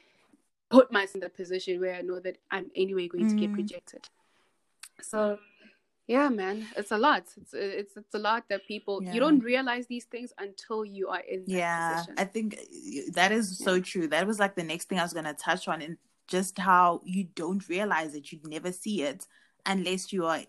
put 0.68 0.92
myself 0.92 1.14
in 1.14 1.20
the 1.20 1.30
position 1.30 1.80
where 1.80 1.94
I 1.94 2.02
know 2.02 2.20
that 2.20 2.36
I'm 2.50 2.70
anyway 2.76 3.08
going 3.08 3.24
mm. 3.24 3.30
to 3.30 3.36
get 3.36 3.50
mm. 3.52 3.56
rejected? 3.56 4.10
So 5.00 5.38
yeah 6.08 6.28
man 6.28 6.66
it's 6.76 6.90
a 6.90 6.98
lot 6.98 7.22
it's 7.36 7.54
it's 7.54 7.96
it's 7.96 8.14
a 8.14 8.18
lot 8.18 8.42
that 8.48 8.66
people 8.66 9.00
yeah. 9.00 9.12
you 9.12 9.20
don't 9.20 9.38
realize 9.38 9.86
these 9.86 10.04
things 10.06 10.32
until 10.36 10.84
you 10.84 11.06
are 11.06 11.20
in 11.20 11.44
yeah 11.46 11.94
position. 11.94 12.14
i 12.18 12.24
think 12.24 12.58
that 13.14 13.30
is 13.30 13.56
so 13.56 13.78
true 13.78 14.08
that 14.08 14.26
was 14.26 14.40
like 14.40 14.56
the 14.56 14.64
next 14.64 14.88
thing 14.88 14.98
i 14.98 15.02
was 15.02 15.12
going 15.12 15.24
to 15.24 15.32
touch 15.32 15.68
on 15.68 15.80
in 15.80 15.96
just 16.28 16.58
how 16.58 17.00
you 17.04 17.24
don't 17.34 17.68
realize 17.68 18.14
it, 18.14 18.32
you'd 18.32 18.46
never 18.46 18.72
see 18.72 19.02
it 19.02 19.26
unless 19.66 20.12
you 20.12 20.26
are 20.26 20.40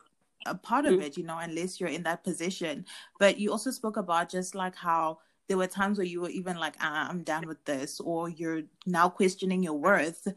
a 0.45 0.55
part 0.55 0.85
of 0.85 0.95
mm. 0.95 1.03
it, 1.03 1.17
you 1.17 1.23
know, 1.23 1.37
unless 1.37 1.79
you're 1.79 1.89
in 1.89 2.03
that 2.03 2.23
position. 2.23 2.85
But 3.19 3.39
you 3.39 3.51
also 3.51 3.71
spoke 3.71 3.97
about 3.97 4.29
just 4.29 4.55
like 4.55 4.75
how 4.75 5.19
there 5.47 5.57
were 5.57 5.67
times 5.67 5.97
where 5.97 6.07
you 6.07 6.21
were 6.21 6.29
even 6.29 6.57
like, 6.57 6.75
ah, 6.79 7.07
I'm 7.09 7.23
done 7.23 7.47
with 7.47 7.63
this, 7.65 7.99
or 7.99 8.29
you're 8.29 8.63
now 8.85 9.09
questioning 9.09 9.63
your 9.63 9.73
worth. 9.73 10.27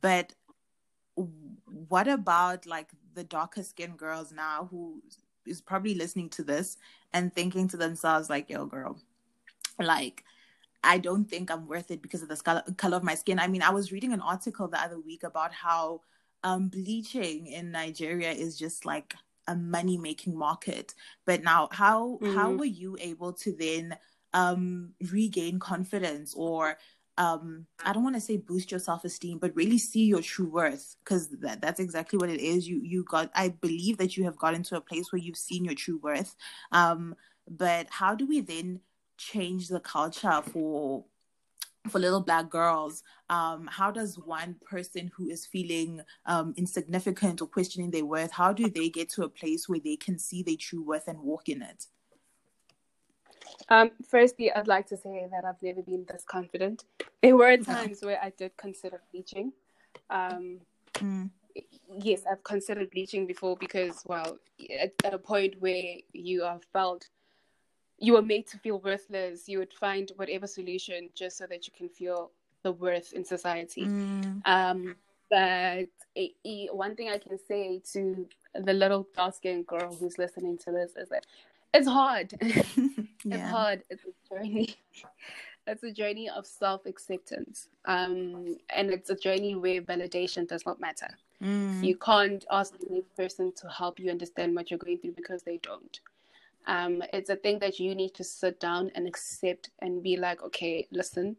But 0.00 0.32
what 1.14 2.08
about 2.08 2.66
like 2.66 2.88
the 3.14 3.24
darker 3.24 3.62
skinned 3.62 3.98
girls 3.98 4.32
now 4.32 4.68
who 4.70 5.02
is 5.46 5.60
probably 5.60 5.94
listening 5.94 6.28
to 6.30 6.44
this 6.44 6.76
and 7.12 7.32
thinking 7.34 7.68
to 7.68 7.76
themselves, 7.76 8.28
like, 8.28 8.50
yo, 8.50 8.66
girl, 8.66 9.00
like, 9.80 10.24
I 10.86 10.98
don't 10.98 11.24
think 11.24 11.50
I'm 11.50 11.66
worth 11.66 11.90
it 11.90 12.00
because 12.00 12.22
of 12.22 12.28
the 12.28 12.74
color 12.76 12.96
of 12.96 13.02
my 13.04 13.14
skin. 13.14 13.38
I 13.38 13.48
mean, 13.48 13.62
I 13.62 13.70
was 13.70 13.92
reading 13.92 14.12
an 14.12 14.20
article 14.20 14.68
the 14.68 14.80
other 14.80 15.00
week 15.00 15.22
about 15.24 15.52
how 15.52 16.00
um, 16.44 16.68
bleaching 16.68 17.46
in 17.48 17.72
Nigeria 17.72 18.30
is 18.30 18.56
just 18.56 18.86
like 18.86 19.14
a 19.48 19.54
money 19.54 19.98
making 19.98 20.36
market. 20.36 20.94
But 21.24 21.42
now, 21.42 21.68
how 21.72 22.18
mm-hmm. 22.22 22.34
how 22.34 22.52
were 22.52 22.64
you 22.64 22.96
able 23.00 23.32
to 23.34 23.52
then 23.52 23.96
um, 24.32 24.92
regain 25.10 25.58
confidence 25.58 26.34
or 26.34 26.78
um, 27.18 27.66
I 27.84 27.92
don't 27.92 28.04
want 28.04 28.16
to 28.16 28.20
say 28.20 28.36
boost 28.36 28.70
your 28.70 28.80
self 28.80 29.04
esteem, 29.04 29.38
but 29.38 29.56
really 29.56 29.78
see 29.78 30.04
your 30.04 30.20
true 30.20 30.48
worth 30.48 30.96
because 31.02 31.30
that, 31.40 31.62
that's 31.62 31.80
exactly 31.80 32.18
what 32.18 32.30
it 32.30 32.40
is. 32.40 32.68
You 32.68 32.80
you 32.82 33.04
got 33.04 33.30
I 33.34 33.48
believe 33.48 33.98
that 33.98 34.16
you 34.16 34.24
have 34.24 34.36
gotten 34.36 34.62
to 34.64 34.76
a 34.76 34.80
place 34.80 35.10
where 35.10 35.20
you've 35.20 35.36
seen 35.36 35.64
your 35.64 35.74
true 35.74 35.98
worth. 36.02 36.36
Um, 36.72 37.14
but 37.48 37.86
how 37.90 38.14
do 38.14 38.26
we 38.26 38.40
then 38.40 38.80
change 39.16 39.68
the 39.68 39.80
culture 39.80 40.42
for 40.42 41.04
for 41.88 41.98
little 41.98 42.20
black 42.20 42.50
girls? 42.50 43.02
Um, 43.30 43.68
how 43.70 43.90
does 43.90 44.18
one 44.18 44.56
person 44.68 45.10
who 45.16 45.28
is 45.28 45.46
feeling 45.46 46.00
um, 46.26 46.54
insignificant 46.56 47.40
or 47.40 47.48
questioning 47.48 47.90
their 47.90 48.04
worth 48.04 48.32
how 48.32 48.52
do 48.52 48.68
they 48.68 48.88
get 48.88 49.08
to 49.10 49.24
a 49.24 49.28
place 49.28 49.68
where 49.68 49.80
they 49.80 49.96
can 49.96 50.18
see 50.18 50.42
their 50.42 50.56
true 50.58 50.82
worth 50.82 51.08
and 51.08 51.20
walk 51.20 51.48
in 51.48 51.62
it? 51.62 51.86
Um, 53.68 53.90
firstly 54.08 54.52
i'd 54.52 54.68
like 54.68 54.86
to 54.88 54.96
say 54.96 55.26
that 55.30 55.44
i've 55.44 55.60
never 55.62 55.82
been 55.82 56.04
this 56.08 56.24
confident. 56.24 56.84
There 57.22 57.36
were 57.36 57.56
times 57.74 58.00
where 58.02 58.20
i 58.22 58.30
did 58.36 58.56
consider 58.56 59.00
bleaching. 59.12 59.52
Um, 60.10 60.60
mm. 60.94 61.30
yes 61.98 62.22
i've 62.30 62.44
considered 62.44 62.90
bleaching 62.90 63.26
before 63.26 63.56
because 63.56 64.02
well 64.04 64.38
at, 64.78 64.92
at 65.04 65.14
a 65.14 65.18
point 65.18 65.54
where 65.58 65.94
you 66.12 66.44
are 66.44 66.60
felt 66.72 67.08
you 67.98 68.12
were 68.12 68.22
made 68.22 68.46
to 68.48 68.58
feel 68.58 68.78
worthless, 68.80 69.48
you 69.48 69.58
would 69.58 69.72
find 69.72 70.12
whatever 70.16 70.46
solution 70.46 71.08
just 71.14 71.38
so 71.38 71.46
that 71.46 71.66
you 71.66 71.72
can 71.76 71.88
feel 71.88 72.30
the 72.62 72.72
worth 72.72 73.12
in 73.12 73.24
society. 73.24 73.84
Mm. 73.84 74.42
Um, 74.44 74.96
but 75.30 75.88
a, 76.16 76.32
a, 76.44 76.68
one 76.72 76.94
thing 76.94 77.08
I 77.08 77.18
can 77.18 77.38
say 77.38 77.80
to 77.92 78.26
the 78.54 78.72
little 78.72 79.06
dark 79.16 79.34
skinned 79.34 79.66
girl 79.66 79.94
who's 79.94 80.18
listening 80.18 80.58
to 80.58 80.70
this 80.70 80.92
is 80.96 81.08
that 81.08 81.26
it's 81.74 81.88
hard. 81.88 82.32
it's 82.40 83.50
hard. 83.50 83.82
It's 83.90 84.04
a 84.04 84.34
journey. 84.34 84.74
It's 85.68 85.82
a 85.82 85.90
journey 85.90 86.28
of 86.28 86.46
self 86.46 86.86
acceptance. 86.86 87.68
Um, 87.86 88.56
and 88.70 88.88
it's 88.90 89.10
a 89.10 89.16
journey 89.16 89.56
where 89.56 89.82
validation 89.82 90.46
does 90.46 90.64
not 90.64 90.78
matter. 90.78 91.08
Mm. 91.42 91.84
You 91.84 91.96
can't 91.96 92.44
ask 92.52 92.78
the 92.78 92.86
next 92.88 93.16
person 93.16 93.52
to 93.56 93.68
help 93.68 93.98
you 93.98 94.12
understand 94.12 94.54
what 94.54 94.70
you're 94.70 94.78
going 94.78 94.98
through 94.98 95.14
because 95.16 95.42
they 95.42 95.56
don't. 95.56 95.98
Um, 96.66 97.02
it's 97.12 97.30
a 97.30 97.36
thing 97.36 97.58
that 97.60 97.78
you 97.78 97.94
need 97.94 98.14
to 98.14 98.24
sit 98.24 98.58
down 98.60 98.90
and 98.94 99.06
accept 99.06 99.70
and 99.80 100.02
be 100.02 100.16
like, 100.16 100.42
okay, 100.42 100.86
listen, 100.90 101.36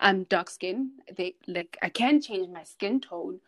I'm 0.00 0.24
dark 0.24 0.50
skinned. 0.50 0.90
They 1.16 1.34
like 1.46 1.76
I 1.82 1.88
can 1.88 2.20
change 2.20 2.48
my 2.48 2.64
skin 2.64 3.00
tone, 3.00 3.40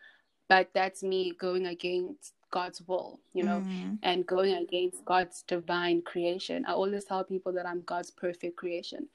but 0.48 0.70
that's 0.74 1.02
me 1.02 1.32
going 1.38 1.66
against 1.66 2.34
God's 2.50 2.80
will, 2.86 3.20
you 3.34 3.42
know, 3.42 3.60
mm-hmm. 3.60 3.94
and 4.02 4.26
going 4.26 4.54
against 4.54 5.04
God's 5.04 5.42
divine 5.42 6.02
creation. 6.02 6.64
I 6.66 6.72
always 6.72 7.04
tell 7.04 7.24
people 7.24 7.52
that 7.52 7.66
I'm 7.66 7.82
God's 7.82 8.10
perfect 8.10 8.56
creation. 8.56 9.08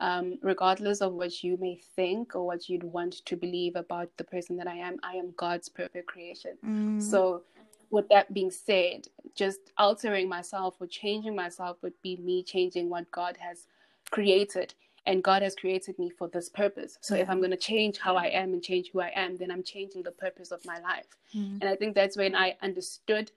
Um, 0.00 0.38
regardless 0.40 1.02
of 1.02 1.12
what 1.12 1.44
you 1.44 1.58
may 1.58 1.76
think 1.76 2.34
or 2.34 2.46
what 2.46 2.70
you'd 2.70 2.84
want 2.84 3.22
to 3.26 3.36
believe 3.36 3.76
about 3.76 4.08
the 4.16 4.24
person 4.24 4.56
that 4.56 4.66
I 4.66 4.76
am, 4.76 4.96
I 5.02 5.12
am 5.12 5.34
God's 5.36 5.68
perfect 5.68 6.06
creation. 6.06 6.56
Mm. 6.66 7.02
So 7.02 7.42
with 7.90 8.08
that 8.08 8.32
being 8.32 8.50
said, 8.50 9.08
just 9.34 9.60
altering 9.78 10.28
myself 10.28 10.76
or 10.80 10.86
changing 10.86 11.34
myself 11.34 11.76
would 11.82 12.00
be 12.02 12.16
me 12.16 12.42
changing 12.42 12.88
what 12.88 13.10
God 13.10 13.36
has 13.38 13.66
created. 14.10 14.74
And 15.06 15.24
God 15.24 15.42
has 15.42 15.54
created 15.54 15.98
me 15.98 16.10
for 16.10 16.28
this 16.28 16.48
purpose. 16.48 16.98
So 17.00 17.14
if 17.14 17.28
I'm 17.28 17.38
going 17.38 17.50
to 17.50 17.56
change 17.56 17.98
how 17.98 18.16
I 18.16 18.26
am 18.26 18.52
and 18.52 18.62
change 18.62 18.90
who 18.92 19.00
I 19.00 19.10
am, 19.14 19.36
then 19.38 19.50
I'm 19.50 19.62
changing 19.62 20.02
the 20.02 20.10
purpose 20.10 20.50
of 20.50 20.64
my 20.66 20.78
life. 20.80 21.06
Mm-hmm. 21.34 21.58
And 21.60 21.64
I 21.64 21.74
think 21.74 21.94
that's 21.94 22.18
when 22.18 22.34
I 22.34 22.56
understood 22.62 23.32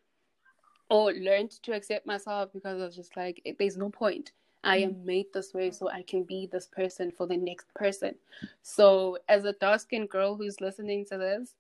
or 0.89 1.13
learned 1.13 1.52
to 1.63 1.72
accept 1.74 2.06
myself 2.06 2.52
because 2.54 2.82
I 2.82 2.86
was 2.86 2.96
just 2.96 3.16
like, 3.16 3.42
there's 3.58 3.78
no 3.78 3.89
point. 3.89 4.34
I 4.63 4.78
am 4.78 4.94
mm. 4.94 5.06
made 5.06 5.26
this 5.34 5.54
way 5.54 5.72
so 5.72 5.89
I 5.89 6.04
can 6.04 6.24
be 6.24 6.48
this 6.48 6.68
person 6.68 7.12
for 7.12 7.28
the 7.28 7.36
next 7.36 7.74
person. 7.74 8.16
So, 8.62 9.18
as 9.28 9.44
a 9.44 9.54
dark 9.54 9.82
skinned 9.82 10.10
girl 10.10 10.36
who's 10.36 10.62
listening 10.62 11.06
to 11.08 11.18
this, 11.18 11.56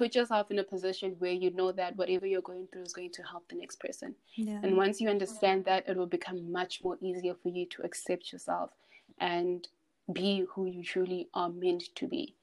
put 0.00 0.14
yourself 0.14 0.50
in 0.50 0.58
a 0.58 0.64
position 0.64 1.14
where 1.18 1.30
you 1.30 1.50
know 1.50 1.72
that 1.72 1.94
whatever 1.94 2.26
you're 2.26 2.40
going 2.40 2.66
through 2.72 2.80
is 2.80 2.94
going 2.94 3.10
to 3.10 3.22
help 3.22 3.46
the 3.50 3.54
next 3.54 3.78
person. 3.80 4.14
Yeah. 4.34 4.58
And 4.62 4.74
once 4.74 4.98
you 4.98 5.10
understand 5.10 5.66
that, 5.66 5.86
it 5.86 5.94
will 5.94 6.06
become 6.06 6.50
much 6.50 6.82
more 6.82 6.96
easier 7.02 7.34
for 7.34 7.50
you 7.50 7.66
to 7.66 7.82
accept 7.82 8.32
yourself 8.32 8.70
and 9.18 9.68
be 10.10 10.46
who 10.48 10.64
you 10.64 10.82
truly 10.82 11.28
are 11.34 11.50
meant 11.50 11.94
to 11.96 12.08
be. 12.08 12.34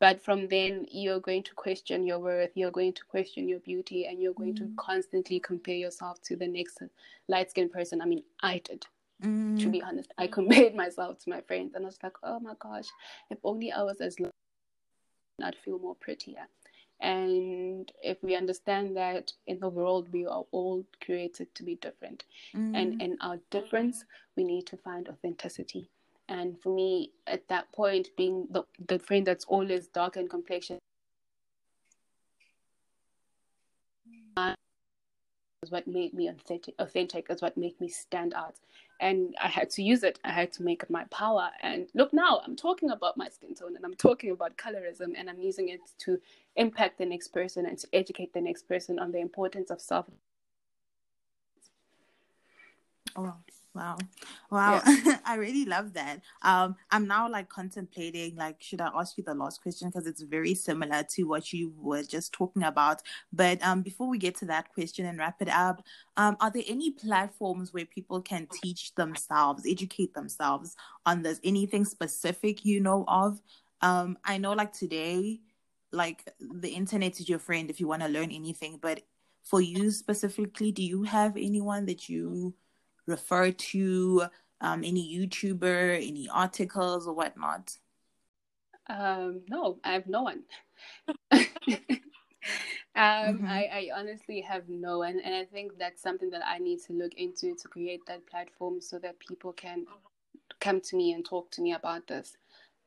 But 0.00 0.24
from 0.24 0.48
then, 0.48 0.86
you're 0.90 1.20
going 1.20 1.44
to 1.44 1.54
question 1.54 2.04
your 2.04 2.18
worth, 2.18 2.50
you're 2.54 2.72
going 2.72 2.94
to 2.94 3.04
question 3.04 3.48
your 3.48 3.60
beauty, 3.60 4.06
and 4.06 4.20
you're 4.20 4.34
going 4.34 4.54
mm. 4.54 4.58
to 4.58 4.70
constantly 4.76 5.38
compare 5.38 5.76
yourself 5.76 6.20
to 6.22 6.34
the 6.34 6.48
next 6.48 6.82
light 7.28 7.48
skinned 7.48 7.70
person. 7.70 8.00
I 8.00 8.06
mean, 8.06 8.24
I 8.42 8.58
did. 8.58 8.86
Mm. 9.22 9.60
To 9.60 9.68
be 9.68 9.80
honest, 9.80 10.12
I 10.18 10.26
compared 10.26 10.74
myself 10.82 11.20
to 11.20 11.30
my 11.30 11.42
friends, 11.42 11.74
and 11.76 11.84
I 11.84 11.86
was 11.86 11.98
like, 12.02 12.16
oh 12.24 12.40
my 12.40 12.54
gosh, 12.58 12.88
if 13.30 13.38
only 13.44 13.70
I 13.70 13.84
was 13.84 14.00
as 14.00 14.18
low, 14.18 14.32
I'd 15.40 15.54
feel 15.64 15.78
more 15.78 15.94
prettier. 15.94 16.48
And 17.04 17.92
if 18.02 18.16
we 18.22 18.34
understand 18.34 18.96
that 18.96 19.34
in 19.46 19.60
the 19.60 19.68
world 19.68 20.08
we 20.10 20.24
are 20.24 20.44
all 20.52 20.86
created 21.04 21.54
to 21.54 21.62
be 21.62 21.74
different, 21.74 22.24
mm. 22.56 22.74
and 22.74 23.02
in 23.02 23.18
our 23.20 23.38
difference, 23.50 24.06
we 24.36 24.42
need 24.42 24.66
to 24.68 24.78
find 24.78 25.06
authenticity. 25.06 25.90
And 26.30 26.58
for 26.62 26.74
me, 26.74 27.10
at 27.26 27.46
that 27.48 27.70
point, 27.72 28.08
being 28.16 28.48
the, 28.50 28.62
the 28.88 28.98
friend 28.98 29.26
that's 29.26 29.44
always 29.44 29.88
dark 29.88 30.16
in 30.16 30.28
complexion, 30.28 30.78
is 35.62 35.70
what 35.70 35.86
made 35.86 36.14
me 36.14 36.28
authentic. 36.28 36.74
Authentic 36.78 37.26
is 37.28 37.42
what 37.42 37.58
made 37.58 37.78
me 37.82 37.88
stand 37.88 38.32
out, 38.32 38.54
and 39.00 39.34
I 39.42 39.48
had 39.48 39.70
to 39.70 39.82
use 39.82 40.02
it. 40.02 40.18
I 40.24 40.30
had 40.30 40.52
to 40.54 40.62
make 40.62 40.82
it 40.82 40.90
my 40.90 41.04
power. 41.04 41.50
And 41.62 41.88
look 41.94 42.12
now, 42.12 42.40
I'm 42.44 42.56
talking 42.56 42.90
about 42.90 43.16
my 43.16 43.28
skin 43.28 43.54
tone, 43.54 43.76
and 43.76 43.84
I'm 43.84 43.94
talking 43.94 44.30
about 44.30 44.56
colorism, 44.56 45.12
and 45.16 45.28
I'm 45.28 45.40
using 45.40 45.68
it 45.68 45.80
to 46.00 46.20
impact 46.56 46.98
the 46.98 47.06
next 47.06 47.28
person 47.28 47.66
and 47.66 47.78
to 47.78 47.88
educate 47.92 48.32
the 48.32 48.40
next 48.40 48.68
person 48.68 48.98
on 48.98 49.12
the 49.12 49.20
importance 49.20 49.70
of 49.70 49.80
self. 49.80 50.06
Oh, 53.16 53.34
Wow. 53.74 53.98
Wow. 54.52 54.82
Yeah. 54.86 55.18
I 55.26 55.34
really 55.34 55.64
love 55.64 55.94
that. 55.94 56.20
Um, 56.42 56.76
I'm 56.92 57.08
now 57.08 57.28
like 57.28 57.48
contemplating 57.48 58.36
like 58.36 58.62
should 58.62 58.80
I 58.80 58.90
ask 58.94 59.18
you 59.18 59.24
the 59.24 59.34
last 59.34 59.60
question 59.62 59.88
because 59.88 60.06
it's 60.06 60.22
very 60.22 60.54
similar 60.54 61.02
to 61.14 61.24
what 61.24 61.52
you 61.52 61.72
were 61.76 62.04
just 62.04 62.32
talking 62.32 62.62
about. 62.62 63.02
But 63.32 63.60
um 63.66 63.82
before 63.82 64.08
we 64.08 64.18
get 64.18 64.36
to 64.36 64.46
that 64.46 64.72
question 64.72 65.06
and 65.06 65.18
wrap 65.18 65.42
it 65.42 65.48
up, 65.48 65.82
um 66.16 66.36
are 66.40 66.52
there 66.52 66.62
any 66.68 66.92
platforms 66.92 67.72
where 67.74 67.84
people 67.84 68.22
can 68.22 68.46
teach 68.46 68.94
themselves, 68.94 69.64
educate 69.68 70.14
themselves 70.14 70.76
on 71.04 71.22
this? 71.22 71.40
Anything 71.42 71.84
specific 71.84 72.64
you 72.64 72.80
know 72.80 73.04
of? 73.08 73.42
Um 73.80 74.18
I 74.24 74.38
know 74.38 74.52
like 74.52 74.72
today 74.72 75.40
like 75.90 76.32
the 76.40 76.70
internet 76.70 77.18
is 77.18 77.28
your 77.28 77.38
friend 77.40 77.70
if 77.70 77.80
you 77.80 77.88
want 77.88 78.02
to 78.02 78.08
learn 78.08 78.30
anything, 78.30 78.78
but 78.80 79.00
for 79.42 79.60
you 79.60 79.90
specifically, 79.90 80.72
do 80.72 80.82
you 80.82 81.02
have 81.02 81.36
anyone 81.36 81.86
that 81.86 82.08
you 82.08 82.54
refer 83.06 83.50
to 83.50 84.24
um, 84.60 84.84
any 84.84 85.16
YouTuber, 85.16 85.96
any 85.96 86.28
articles 86.28 87.06
or 87.06 87.14
whatnot? 87.14 87.76
Um, 88.88 89.42
no, 89.48 89.78
I 89.84 89.92
have 89.92 90.06
no 90.06 90.22
one. 90.22 90.42
um, 91.32 91.40
mm-hmm. 92.96 93.46
I, 93.46 93.68
I 93.72 93.88
honestly 93.96 94.40
have 94.42 94.68
no 94.68 94.98
one, 94.98 95.20
and 95.24 95.34
I 95.34 95.44
think 95.44 95.78
that's 95.78 96.02
something 96.02 96.30
that 96.30 96.42
I 96.46 96.58
need 96.58 96.80
to 96.86 96.92
look 96.92 97.14
into 97.14 97.54
to 97.54 97.68
create 97.68 98.00
that 98.06 98.26
platform 98.26 98.80
so 98.80 98.98
that 98.98 99.18
people 99.18 99.52
can 99.52 99.86
come 100.60 100.80
to 100.80 100.96
me 100.96 101.12
and 101.12 101.24
talk 101.24 101.50
to 101.52 101.62
me 101.62 101.72
about 101.72 102.06
this. 102.06 102.36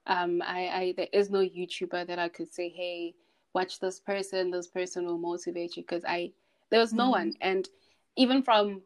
Um, 0.06 0.42
I, 0.46 0.68
I 0.68 0.94
there 0.96 1.08
is 1.12 1.30
no 1.30 1.40
YouTuber 1.40 2.08
that 2.08 2.20
I 2.20 2.30
could 2.30 2.54
say, 2.54 2.70
hey, 2.70 3.14
watch 3.54 3.80
this 3.80 4.00
person. 4.00 4.52
This 4.52 4.68
person 4.68 5.06
will 5.06 5.18
motivate 5.18 5.76
you 5.76 5.84
because 5.84 6.06
I 6.06 6.32
there 6.70 6.80
was 6.80 6.94
no 6.94 7.04
mm-hmm. 7.04 7.12
one, 7.12 7.34
and 7.42 7.68
even 8.16 8.44
from 8.44 8.82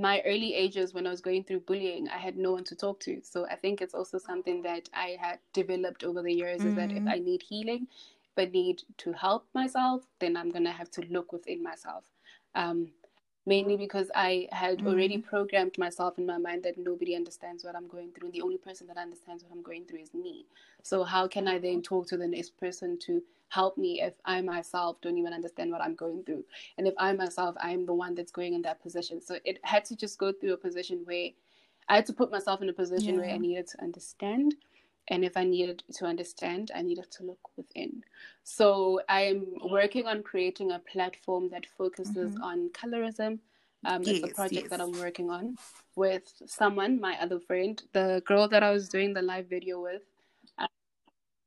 my 0.00 0.20
early 0.26 0.54
ages 0.54 0.92
when 0.92 1.06
I 1.06 1.10
was 1.10 1.20
going 1.20 1.44
through 1.44 1.60
bullying, 1.60 2.08
I 2.08 2.18
had 2.18 2.36
no 2.36 2.52
one 2.52 2.64
to 2.64 2.74
talk 2.74 3.00
to. 3.00 3.20
So 3.22 3.46
I 3.46 3.56
think 3.56 3.80
it's 3.80 3.94
also 3.94 4.18
something 4.18 4.62
that 4.62 4.88
I 4.94 5.16
had 5.20 5.38
developed 5.52 6.04
over 6.04 6.22
the 6.22 6.32
years 6.32 6.60
mm-hmm. 6.60 6.70
is 6.70 6.74
that 6.76 6.90
if 6.90 6.98
mm-hmm. 6.98 7.08
I 7.08 7.18
need 7.18 7.42
healing, 7.42 7.86
if 8.36 8.48
I 8.48 8.50
need 8.50 8.82
to 8.98 9.12
help 9.12 9.46
myself, 9.54 10.02
then 10.18 10.36
I'm 10.36 10.50
going 10.50 10.64
to 10.64 10.72
have 10.72 10.90
to 10.92 11.02
look 11.10 11.32
within 11.32 11.62
myself. 11.62 12.04
Um, 12.54 12.88
mainly 13.46 13.76
because 13.76 14.10
I 14.14 14.48
had 14.52 14.78
mm-hmm. 14.78 14.86
already 14.88 15.18
programmed 15.18 15.76
myself 15.78 16.18
in 16.18 16.26
my 16.26 16.38
mind 16.38 16.62
that 16.64 16.78
nobody 16.78 17.14
understands 17.14 17.64
what 17.64 17.76
I'm 17.76 17.88
going 17.88 18.10
through. 18.12 18.28
And 18.28 18.34
the 18.34 18.42
only 18.42 18.56
person 18.56 18.86
that 18.86 18.96
understands 18.96 19.42
what 19.42 19.52
I'm 19.52 19.62
going 19.62 19.84
through 19.84 20.00
is 20.00 20.14
me. 20.14 20.46
So, 20.82 21.04
how 21.04 21.28
can 21.28 21.48
I 21.48 21.58
then 21.58 21.82
talk 21.82 22.06
to 22.08 22.16
the 22.16 22.26
next 22.26 22.56
person 22.58 22.98
to 23.00 23.22
help 23.48 23.76
me 23.78 24.00
if 24.00 24.14
I 24.24 24.40
myself 24.40 24.96
don't 25.00 25.18
even 25.18 25.32
understand 25.32 25.70
what 25.70 25.80
I'm 25.80 25.94
going 25.94 26.24
through? 26.24 26.44
And 26.78 26.86
if 26.86 26.94
I 26.98 27.12
myself, 27.12 27.56
I'm 27.60 27.86
the 27.86 27.94
one 27.94 28.14
that's 28.14 28.32
going 28.32 28.54
in 28.54 28.62
that 28.62 28.82
position. 28.82 29.20
So, 29.20 29.38
it 29.44 29.58
had 29.62 29.84
to 29.86 29.96
just 29.96 30.18
go 30.18 30.32
through 30.32 30.54
a 30.54 30.58
position 30.58 31.02
where 31.04 31.30
I 31.88 31.96
had 31.96 32.06
to 32.06 32.12
put 32.12 32.30
myself 32.30 32.62
in 32.62 32.68
a 32.68 32.72
position 32.72 33.14
yeah. 33.14 33.20
where 33.20 33.30
I 33.30 33.38
needed 33.38 33.66
to 33.68 33.82
understand. 33.82 34.54
And 35.08 35.24
if 35.24 35.36
I 35.36 35.44
needed 35.44 35.82
to 35.94 36.06
understand, 36.06 36.70
I 36.74 36.82
needed 36.82 37.10
to 37.12 37.24
look 37.24 37.56
within. 37.56 38.02
So 38.42 39.00
I'm 39.08 39.46
working 39.70 40.06
on 40.06 40.22
creating 40.22 40.72
a 40.72 40.78
platform 40.78 41.50
that 41.50 41.66
focuses 41.66 42.34
mm-hmm. 42.34 42.42
on 42.42 42.70
colorism. 42.70 43.38
Um, 43.86 44.02
yes, 44.02 44.16
it's 44.16 44.32
a 44.32 44.34
project 44.34 44.62
yes. 44.62 44.70
that 44.70 44.80
I'm 44.80 44.92
working 44.92 45.28
on 45.28 45.56
with 45.94 46.32
someone, 46.46 47.00
my 47.00 47.20
other 47.20 47.38
friend, 47.38 47.82
the 47.92 48.22
girl 48.26 48.48
that 48.48 48.62
I 48.62 48.70
was 48.70 48.88
doing 48.88 49.12
the 49.12 49.20
live 49.20 49.46
video 49.46 49.82
with. 49.82 50.02
Uh, 50.56 50.66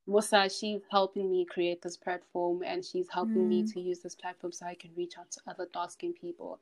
Musa, 0.06 0.48
she's 0.48 0.82
helping 0.92 1.32
me 1.32 1.46
create 1.46 1.82
this 1.82 1.98
platform 1.98 2.62
and 2.64 2.86
she's 2.86 3.10
helping 3.10 3.46
mm. 3.46 3.48
me 3.48 3.68
to 3.74 3.82
use 3.82 4.00
this 4.00 4.14
platform 4.14 4.54
so 4.54 4.68
I 4.68 4.76
can 4.76 4.92
reach 4.96 5.16
out 5.18 5.32
to 5.32 5.42
other 5.48 5.68
dark 5.74 5.90
skinned 5.92 6.16
people. 6.22 6.60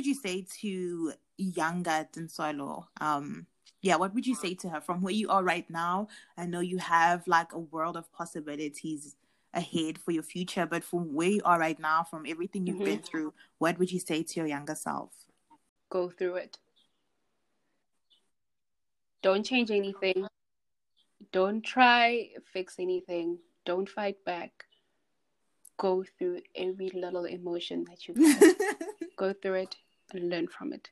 Would 0.00 0.06
you 0.06 0.14
say 0.14 0.46
to 0.62 1.12
younger 1.36 2.08
Tintswalo? 2.10 2.86
Um, 3.02 3.46
yeah, 3.82 3.96
what 3.96 4.14
would 4.14 4.26
you 4.26 4.34
say 4.34 4.54
to 4.54 4.70
her 4.70 4.80
from 4.80 5.02
where 5.02 5.12
you 5.12 5.28
are 5.28 5.42
right 5.42 5.68
now? 5.68 6.08
I 6.38 6.46
know 6.46 6.60
you 6.60 6.78
have 6.78 7.28
like 7.28 7.52
a 7.52 7.58
world 7.58 7.98
of 7.98 8.10
possibilities 8.10 9.16
ahead 9.52 9.98
for 9.98 10.12
your 10.12 10.22
future, 10.22 10.64
but 10.64 10.84
from 10.84 11.12
where 11.12 11.28
you 11.28 11.42
are 11.44 11.58
right 11.58 11.78
now, 11.78 12.02
from 12.02 12.24
everything 12.26 12.66
you've 12.66 12.76
mm-hmm. 12.76 12.86
been 12.86 13.02
through, 13.02 13.34
what 13.58 13.78
would 13.78 13.92
you 13.92 14.00
say 14.00 14.22
to 14.22 14.40
your 14.40 14.46
younger 14.46 14.74
self? 14.74 15.10
Go 15.90 16.08
through 16.08 16.36
it. 16.36 16.56
Don't 19.20 19.44
change 19.44 19.70
anything. 19.70 20.26
Don't 21.30 21.60
try 21.60 22.30
fix 22.54 22.76
anything. 22.78 23.36
Don't 23.66 23.86
fight 23.86 24.24
back. 24.24 24.64
Go 25.76 26.06
through 26.16 26.40
every 26.54 26.88
little 26.88 27.26
emotion 27.26 27.84
that 27.90 28.08
you 28.08 28.14
have. 28.14 28.54
Go 29.18 29.34
through 29.34 29.56
it 29.56 29.76
and 30.14 30.28
learn 30.28 30.48
from 30.48 30.72
it. 30.72 30.90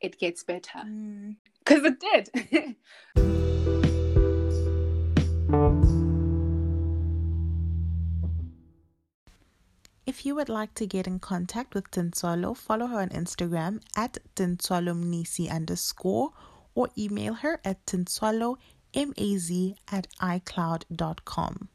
It 0.00 0.18
gets 0.18 0.44
better. 0.44 0.80
Mm 0.84 1.36
because 1.66 1.84
it 1.84 2.00
did. 2.00 2.76
If 10.06 10.24
you 10.24 10.36
would 10.36 10.48
like 10.48 10.72
to 10.74 10.86
get 10.86 11.08
in 11.08 11.18
contact 11.18 11.74
with 11.74 11.90
Tintswalo, 11.90 12.56
follow 12.56 12.86
her 12.86 13.00
on 13.00 13.08
Instagram 13.08 13.82
at 13.96 14.18
tinsolomnisi 14.36 15.50
underscore 15.50 16.30
or 16.76 16.88
email 16.96 17.34
her 17.34 17.60
at 17.64 17.84
tinsolomaz 17.86 19.74
at 19.88 20.06
icloud.com. 20.20 21.68